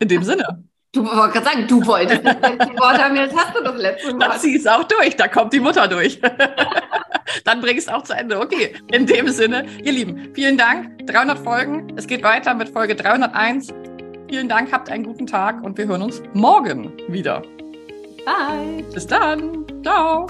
In 0.01 0.09
dem 0.09 0.23
Sinne. 0.25 0.65
Du 0.93 1.05
wolltest 1.05 1.33
gerade 1.33 1.47
sagen, 1.47 1.69
du 1.69 1.87
wolltest 1.87 2.25
das 2.25 2.37
letzte 2.41 2.79
Wort 2.79 2.99
haben, 3.01 3.15
jetzt 3.15 3.37
hast 3.37 3.57
du 3.57 3.63
das 3.63 3.77
letzte 3.77 4.13
Wort. 4.13 4.23
Das 4.23 4.45
ist 4.45 4.69
auch 4.69 4.83
durch, 4.85 5.15
da 5.15 5.29
kommt 5.29 5.53
die 5.53 5.61
Mutter 5.61 5.87
durch. 5.87 6.21
Dann 7.45 7.61
bring 7.61 7.77
es 7.77 7.89
auch 7.89 8.03
zu 8.03 8.13
Ende. 8.13 8.41
Okay, 8.41 8.75
in 8.91 9.07
dem 9.07 9.29
Sinne, 9.29 9.67
ihr 9.85 9.93
Lieben, 9.93 10.35
vielen 10.35 10.59
Dank. 10.59 11.07
300 11.07 11.39
Folgen. 11.39 11.93
Es 11.97 12.09
geht 12.09 12.25
weiter 12.25 12.55
mit 12.55 12.71
Folge 12.71 12.97
301. 12.97 13.69
Vielen 14.29 14.49
Dank, 14.49 14.73
habt 14.73 14.91
einen 14.91 15.05
guten 15.05 15.29
Tag 15.29 15.63
und 15.63 15.79
wir 15.79 15.87
hören 15.87 16.03
uns 16.03 16.23
morgen 16.35 16.93
wieder. 17.09 17.43
Bye. 18.25 18.85
Bis 18.93 19.07
dann. 19.07 19.65
Ciao. 19.85 20.27